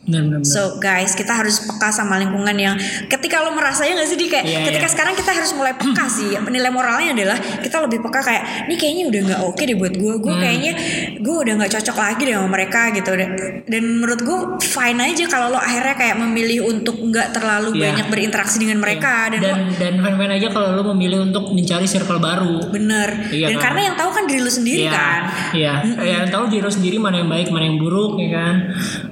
benar 0.00 0.22
benar 0.24 0.40
benar. 0.40 0.48
So 0.48 0.62
guys, 0.76 1.12
kita 1.12 1.32
harus 1.32 1.60
peka 1.60 1.88
sama 1.90 2.16
lingkungan 2.16 2.56
yang 2.56 2.74
ketika 3.06 3.44
lo 3.44 3.52
merasanya 3.52 4.00
nggak 4.00 4.08
sih 4.08 4.18
di 4.18 4.26
kayak 4.26 4.44
Iya, 4.44 4.58
ketika 4.66 4.88
iya. 4.88 4.94
sekarang 4.96 5.14
kita 5.14 5.30
harus 5.30 5.52
mulai 5.52 5.74
peka 5.76 6.06
sih. 6.08 6.34
Nilai 6.54 6.72
moralnya 6.72 7.12
adalah 7.12 7.36
kita 7.36 7.84
lebih 7.84 8.00
peka 8.00 8.20
kayak 8.20 8.42
ini 8.66 8.74
kayaknya 8.74 9.04
udah 9.06 9.20
nggak 9.28 9.40
oke 9.44 9.60
deh 9.60 9.76
buat 9.76 9.94
gue. 9.94 10.12
Hmm. 10.16 10.22
Gue 10.24 10.34
kayaknya 10.34 10.72
gue 11.20 11.36
udah 11.44 11.54
nggak 11.60 11.72
cocok 11.76 11.96
lagi 11.96 12.22
deh 12.24 12.34
sama 12.34 12.48
mereka 12.48 12.80
gitu. 12.90 13.10
Dan, 13.12 13.30
dan 13.68 13.82
menurut 13.86 14.20
gue 14.20 14.38
fine 14.64 15.00
aja 15.04 15.24
kalau 15.28 15.46
lo 15.52 15.58
akhirnya 15.60 15.94
kayak 15.94 16.16
memilih 16.16 16.58
untuk 16.66 16.96
nggak 16.96 17.36
terlalu 17.36 17.68
Iya. 17.70 17.82
banyak 17.92 18.06
berinteraksi 18.10 18.56
dengan 18.58 18.78
mereka 18.82 19.30
dan, 19.30 19.40
dan 19.40 19.52
lo 19.52 19.54
dan 19.78 19.92
fan-fan 20.00 20.30
aja 20.32 20.48
kalau 20.50 20.68
lu 20.74 20.82
memilih 20.96 21.22
untuk 21.22 21.52
mencari 21.52 21.86
circle 21.86 22.18
baru 22.18 22.66
bener. 22.72 23.30
Iya 23.30 23.46
dan 23.52 23.56
kan? 23.60 23.64
karena 23.70 23.80
yang 23.92 23.96
tahu 24.00 24.10
kan 24.10 24.24
diri 24.26 24.40
lo 24.40 24.50
sendiri 24.50 24.82
Iya, 24.86 24.90
kan. 24.90 25.20
Iya, 25.52 25.72
yang 26.02 26.28
tahu 26.32 26.44
diri 26.48 26.62
lo 26.62 26.72
sendiri 26.72 26.96
mana 26.96 27.20
yang 27.20 27.30
baik, 27.30 27.52
mana 27.52 27.64
yang 27.66 27.78
buruk, 27.78 28.18
ya 28.18 28.28
kan. 28.32 28.54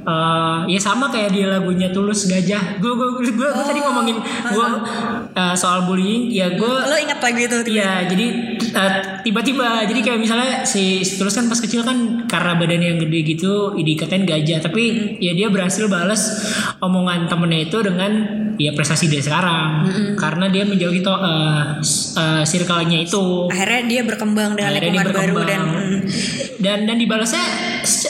Eh, 0.02 0.58
ya 0.74 0.77
sama 0.80 1.10
kayak 1.12 1.34
di 1.34 1.44
lagunya 1.44 1.92
Tulus 1.92 2.26
Gajah. 2.30 2.80
Gue 2.80 2.94
gue 2.94 3.08
gue 3.20 3.34
gue 3.34 3.50
tadi 3.66 3.80
ngomongin 3.82 4.16
gue 4.22 4.68
eh, 5.34 5.54
soal 5.54 5.84
bullying. 5.84 6.32
Ya 6.32 6.54
gue 6.54 6.74
Lo 6.88 6.96
ingat 6.96 7.18
lagu 7.20 7.38
itu? 7.38 7.58
Iya, 7.68 8.08
jadi 8.08 8.26
eh, 8.62 8.92
tiba-tiba, 9.26 9.84
jadi 9.84 10.00
kayak 10.00 10.20
misalnya 10.22 10.64
si 10.64 11.04
Tulus 11.04 11.36
kan 11.36 11.46
pas 11.50 11.60
kecil 11.60 11.84
kan 11.84 12.24
karena 12.30 12.56
badannya 12.56 12.88
yang 12.96 13.00
gede 13.02 13.20
gitu, 13.36 13.74
dikatain 13.76 14.24
gajah. 14.24 14.62
Tapi 14.64 15.16
ya 15.20 15.34
dia 15.34 15.52
berhasil 15.52 15.84
balas 15.90 16.20
omongan 16.80 17.28
temennya 17.28 17.68
itu 17.68 17.78
dengan 17.84 18.12
ya 18.58 18.70
prestasi 18.72 19.06
dia 19.06 19.18
sekarang, 19.20 19.86
karena 20.14 20.46
dia 20.46 20.62
menjauhi 20.62 20.98
to, 20.98 21.10
eh, 21.10 21.62
s- 21.78 22.12
eh, 22.12 22.42
circle-nya 22.42 22.98
itu 23.00 23.46
Akhirnya 23.48 23.82
dia 23.86 24.00
berkembang 24.02 24.52
dengan 24.52 24.68
akhirnya 24.68 24.90
lingkungan 24.92 25.06
baru 25.08 25.14
berkembang 25.32 25.46
dan 25.46 25.60
mm, 25.62 25.98
dan 26.58 26.78
dan 26.84 26.96
dibalasnya 26.96 27.44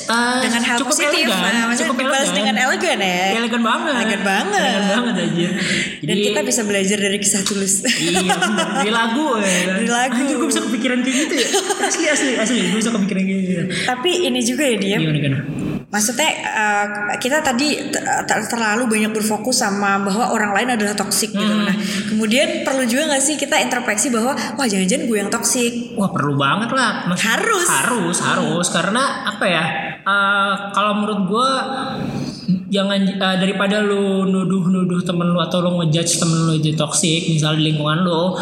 uh, 0.08 0.40
dengan 0.40 0.62
hal 0.64 0.76
cukup 0.78 0.92
positif. 0.94 1.20
elegan, 1.22 1.52
Nah, 1.61 1.76
cukup 1.76 1.96
dibalas 1.98 2.20
elegan. 2.24 2.37
dengan 2.38 2.54
elegan 2.58 2.98
ya. 2.98 3.20
elegan 3.37 3.62
banget 3.62 3.92
Elegan 3.94 4.22
banget. 4.22 4.58
elegan 4.58 4.84
banget 4.90 5.14
aja 5.20 5.48
Dan 6.00 6.16
kita 6.18 6.40
bisa 6.42 6.61
belajar 6.62 6.98
dari 6.98 7.18
kisah 7.18 7.42
tulus. 7.42 7.74
iya 7.94 8.32
dari 8.78 8.90
lagu 8.90 9.37
ya. 9.37 9.52
Dari 9.74 9.87
lagu. 9.87 10.16
Anjir 10.18 10.34
gue 10.34 10.48
bisa 10.48 10.62
kepikiran 10.62 10.98
kayak 10.98 11.16
gitu 11.20 11.34
ya 11.37 11.48
asli 11.84 12.04
asli 12.06 12.30
asli 12.34 12.58
gue 12.66 12.78
bisa 12.78 12.88
kepikiran 12.90 13.22
kayak 13.22 13.40
gitu 13.42 13.62
Tapi 13.84 14.11
ini 14.24 14.40
juga 14.40 14.64
ya 14.64 14.76
dia. 14.76 14.96
gimana 14.96 15.18
gimana 15.18 15.38
Maksudnya 15.88 16.29
uh, 16.53 16.87
kita 17.16 17.40
tadi 17.40 17.88
ter- 17.88 18.05
ter- 18.29 18.44
terlalu 18.44 18.85
banyak 18.92 19.09
berfokus 19.09 19.64
sama 19.64 19.96
bahwa 20.05 20.37
orang 20.37 20.53
lain 20.53 20.77
adalah 20.77 20.92
toksik 20.92 21.33
gitu. 21.33 21.40
Hmm. 21.48 21.64
Nah, 21.64 21.77
kemudian 22.12 22.61
perlu 22.61 22.85
juga 22.85 23.09
nggak 23.09 23.24
sih 23.24 23.40
kita 23.40 23.57
introspeksi 23.57 24.12
bahwa 24.12 24.37
wah 24.37 24.66
jangan-jangan 24.68 25.09
gue 25.09 25.16
yang 25.16 25.33
toksik. 25.33 25.96
Wah 25.96 26.12
perlu 26.12 26.37
banget 26.37 26.77
lah 26.77 27.09
Maksud- 27.09 27.24
Harus. 27.24 27.66
Harus 27.68 28.18
harus 28.20 28.66
Karena 28.68 29.24
apa 29.27 29.44
ya 29.48 29.64
uh, 30.05 30.53
Kalau 30.77 30.92
menurut 31.01 31.20
gue 31.27 31.48
Jangan 32.68 33.01
uh, 33.16 33.37
daripada 33.40 33.81
lu 33.81 34.29
nuduh-nuduh 34.29 35.01
temen 35.03 35.33
lu 35.33 35.40
Atau 35.40 35.64
lu 35.64 35.81
ngejudge 35.81 36.20
temen 36.20 36.38
lu 36.46 36.53
itu 36.55 36.77
toxic 36.77 37.33
Misalnya 37.33 37.59
di 37.59 37.64
lingkungan 37.72 37.98
lu 38.05 38.37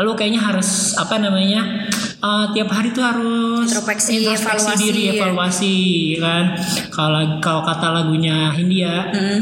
Lu 0.00 0.14
kayaknya 0.14 0.40
harus 0.40 0.94
Apa 0.94 1.18
namanya 1.18 1.86
uh, 2.18 2.50
Tiap 2.50 2.68
hari 2.68 2.90
tuh 2.90 3.02
harus 3.02 3.66
Introspeksi, 3.66 4.24
evaluasi. 4.24 4.78
diri 4.78 5.04
Evaluasi 5.14 5.76
kan 6.18 6.44
Kalau 6.88 7.38
kalau 7.38 7.62
kata 7.62 7.86
lagunya 7.92 8.50
Hindia 8.52 9.10
Hmm. 9.10 9.40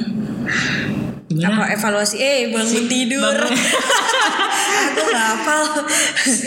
Gimana? 1.27 1.59
Apa 1.59 1.75
evaluasi? 1.75 2.16
Eh 2.16 2.55
bangun 2.55 2.87
tidur. 2.87 3.19
bangun. 3.21 3.51
Aku 4.97 5.03
hafal. 5.11 5.62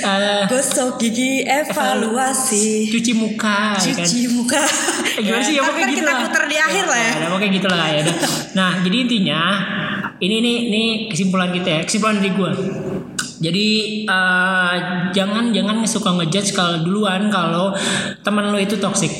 Uh, 0.01 0.43
Gosok 0.47 0.97
gigi 0.97 1.43
evaluasi. 1.43 2.87
cuci 2.89 3.11
muka 3.13 3.75
ya 3.75 3.91
kan? 3.93 4.07
Cuci 4.07 4.21
muka. 4.31 4.61
Eh, 5.19 5.21
gimana 5.21 5.43
sih 5.43 5.59
ya 5.59 5.61
pokoknya 5.61 5.87
gitu 5.91 5.99
kita 5.99 6.11
lah. 6.11 6.19
putar 6.23 6.43
di 6.47 6.57
akhir 6.57 6.85
lah 6.87 6.99
ya. 6.99 7.11
Ya, 7.11 7.27
pokoknya 7.27 7.51
gitu 7.53 7.67
lah 7.67 7.87
ya. 7.91 7.99
udah. 8.01 8.15
Nah, 8.55 8.71
jadi 8.81 8.97
intinya 9.03 9.41
ini 10.17 10.35
nih 10.39 10.57
ini 10.71 10.83
kesimpulan 11.11 11.49
kita 11.51 11.69
ya, 11.69 11.81
kesimpulan 11.83 12.15
dari 12.23 12.31
gue. 12.31 12.51
Jadi 13.39 13.67
eh, 14.05 14.75
jangan 15.15 15.51
jangan 15.55 15.83
suka 15.87 16.15
ngejudge 16.19 16.51
kalau 16.53 16.83
duluan 16.83 17.31
kalau 17.31 17.71
teman 18.23 18.51
lo 18.51 18.59
itu 18.59 18.75
toxic. 18.77 19.11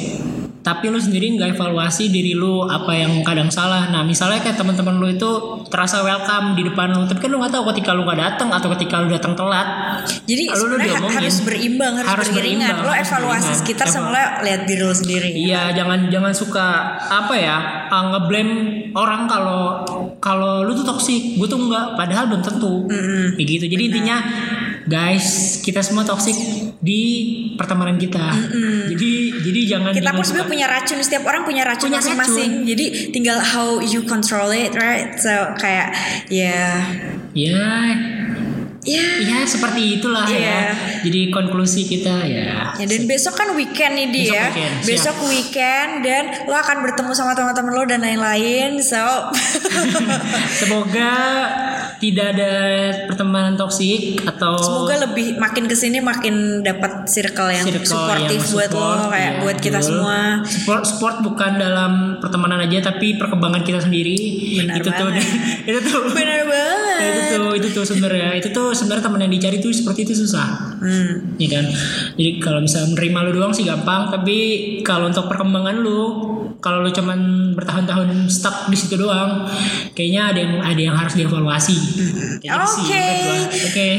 Tapi 0.59 0.91
lu 0.91 0.99
sendiri 0.99 1.39
nggak 1.39 1.55
evaluasi 1.55 2.11
diri 2.11 2.35
lu 2.35 2.67
apa 2.67 2.91
yang 2.91 3.23
kadang 3.23 3.47
salah. 3.47 3.87
Nah 3.89 4.03
misalnya 4.03 4.43
kayak 4.43 4.59
teman-teman 4.59 4.99
lu 4.99 5.07
itu 5.07 5.31
terasa 5.71 6.03
welcome 6.03 6.53
di 6.59 6.67
depan 6.67 6.91
lu, 6.91 7.07
tapi 7.07 7.19
kan 7.23 7.29
lu 7.31 7.39
nggak 7.39 7.53
tahu 7.55 7.63
ketika 7.73 7.95
lu 7.95 8.03
nggak 8.03 8.19
datang 8.19 8.49
atau 8.51 8.67
ketika 8.75 8.99
lu 8.99 9.07
datang 9.07 9.33
telat. 9.39 9.67
Jadi 10.27 10.43
lu 10.51 10.55
sebenarnya 10.59 10.99
harus 10.99 11.37
berimbang, 11.47 11.93
harus, 12.03 12.09
Harus 12.11 12.27
beriringan. 12.35 12.73
Lo 12.83 12.91
evaluasi 12.91 13.39
beriringan. 13.39 13.59
sekitar 13.63 13.87
sama 13.87 14.07
lo 14.11 14.21
lihat 14.43 14.61
diri 14.67 14.81
lo 14.83 14.95
sendiri. 14.95 15.29
Iya, 15.31 15.71
jangan 15.73 16.11
jangan 16.11 16.33
suka 16.35 16.67
apa 16.99 17.33
ya 17.39 17.57
uh, 17.87 18.05
ngeblame 18.13 18.53
orang 18.93 19.25
kalau 19.31 19.83
kalau 20.19 20.67
lu 20.67 20.75
tuh 20.75 20.83
toksik, 20.83 21.39
gue 21.39 21.47
tuh 21.47 21.59
enggak, 21.59 21.95
padahal 21.95 22.27
belum 22.27 22.43
tentu. 22.43 22.83
Kayak 23.39 23.47
gitu. 23.47 23.65
Jadi 23.71 23.83
intinya 23.87 24.17
guys, 24.89 25.61
kita 25.61 25.85
semua 25.85 26.01
toksik 26.01 26.35
di 26.81 27.01
pertemanan 27.55 28.01
kita. 28.01 28.33
Jadi 28.89 29.11
jadi 29.45 29.59
jangan 29.77 29.91
Kita 29.93 30.11
pun 30.11 30.25
sebenarnya 30.25 30.49
punya 30.49 30.67
racun, 30.67 30.97
setiap 31.05 31.23
orang 31.29 31.45
punya 31.45 31.63
racun 31.63 31.93
masing-masing. 31.93 32.65
Jadi 32.65 33.13
tinggal 33.13 33.37
how 33.37 33.77
you 33.79 34.01
control 34.03 34.49
it, 34.49 34.73
right? 34.73 35.15
So 35.21 35.53
kayak 35.61 35.93
ya 36.33 36.81
ya 37.37 37.69
ya 38.89 39.07
ya 39.21 39.39
seperti 39.45 40.01
itulah 40.01 40.25
Iya. 40.25 40.41
ya. 40.41 40.61
Jadi 41.05 41.29
konklusi 41.29 41.85
kita 41.85 42.25
ya. 42.25 42.73
Ya 42.75 42.85
dan 42.85 43.01
besok 43.05 43.37
kan 43.37 43.53
weekend 43.53 43.93
nih 43.95 44.07
dia. 44.09 44.49
Besok 44.49 44.55
weekend, 44.57 44.73
siap. 44.73 44.87
Besok 44.89 45.17
weekend 45.29 45.91
dan 46.01 46.23
lo 46.49 46.55
akan 46.55 46.77
bertemu 46.81 47.11
sama 47.13 47.31
teman-teman 47.37 47.71
lo 47.71 47.83
dan 47.85 48.01
lain-lain. 48.01 48.81
So 48.81 48.99
Semoga 50.59 51.11
tidak 51.99 52.35
ada 52.35 52.53
pertemanan 53.05 53.59
toksik 53.59 54.23
atau 54.23 54.55
semoga 54.55 54.95
lebih 55.03 55.35
makin 55.35 55.67
ke 55.67 55.75
sini 55.75 55.99
makin 55.99 56.63
dapat 56.63 57.03
circle 57.05 57.51
yang 57.51 57.67
circle 57.67 57.83
suportif 57.83 58.39
yang 58.39 58.51
buat 58.55 58.69
support, 58.71 58.99
lo 59.03 59.07
kayak 59.11 59.31
iya, 59.35 59.41
buat 59.43 59.57
kita 59.59 59.79
betul. 59.83 59.89
semua. 59.99 60.17
Support, 60.47 60.83
support 60.87 61.15
bukan 61.19 61.51
dalam 61.59 61.91
pertemanan 62.23 62.63
aja 62.63 62.91
tapi 62.91 63.19
perkembangan 63.19 63.61
kita 63.67 63.79
sendiri. 63.83 64.15
Benar 64.63 64.79
itu 64.79 64.89
tuh 64.89 65.09
itu 65.69 65.79
tuh 65.83 66.01
Benar 66.15 66.39
banget. 66.47 66.99
itu 67.03 67.21
tuh 67.35 67.51
itu 67.59 67.67
tuh 67.71 67.83
sebenarnya 67.85 68.29
itu 68.39 68.49
tuh 68.49 68.69
sebenarnya 68.79 69.03
teman 69.03 69.21
yang 69.27 69.33
dicari 69.35 69.59
tuh 69.59 69.75
seperti 69.75 70.07
itu 70.07 70.23
susah. 70.23 70.79
Hmm. 70.79 71.35
Ya 71.35 71.59
kan? 71.59 71.65
Jadi 72.15 72.39
kalau 72.39 72.63
misalnya 72.63 72.95
menerima 72.95 73.19
lu 73.27 73.31
doang 73.35 73.51
sih 73.51 73.67
gampang, 73.67 74.07
tapi 74.07 74.37
kalau 74.87 75.11
untuk 75.11 75.27
perkembangan 75.27 75.75
lu 75.83 75.99
kalau 76.63 76.83
lu 76.83 76.91
cuman 76.91 77.51
bertahun-tahun 77.55 78.27
stuck 78.31 78.67
di 78.71 78.75
situ 78.79 78.95
doang, 78.99 79.47
kayaknya 79.95 80.31
ada 80.31 80.39
yang 80.39 80.53
ada 80.63 80.81
yang 80.91 80.95
harus 80.95 81.15
dievaluasi. 81.19 81.75
Kayak 82.39 82.55
gitu 82.55 82.79
Oke. 82.87 83.07
Oke. 83.67 83.89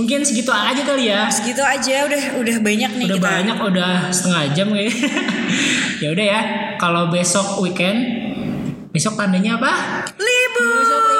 Mungkin 0.00 0.20
segitu 0.24 0.52
aja 0.52 0.80
kali 0.84 1.08
ya. 1.08 1.28
Segitu 1.32 1.60
aja 1.64 2.04
udah 2.04 2.22
udah 2.40 2.56
banyak 2.60 2.90
nih 3.00 3.06
udah 3.08 3.18
kita. 3.20 3.28
banyak 3.28 3.56
udah 3.56 3.92
setengah 4.12 4.42
jam 4.52 4.66
kayaknya 4.72 4.96
ya 6.02 6.08
udah 6.12 6.26
ya 6.26 6.40
kalau 6.80 7.12
besok 7.12 7.60
weekend 7.60 8.00
besok 8.90 9.14
tandanya 9.14 9.60
apa 9.60 9.72
Libur. 10.16 10.80
besok 10.82 11.19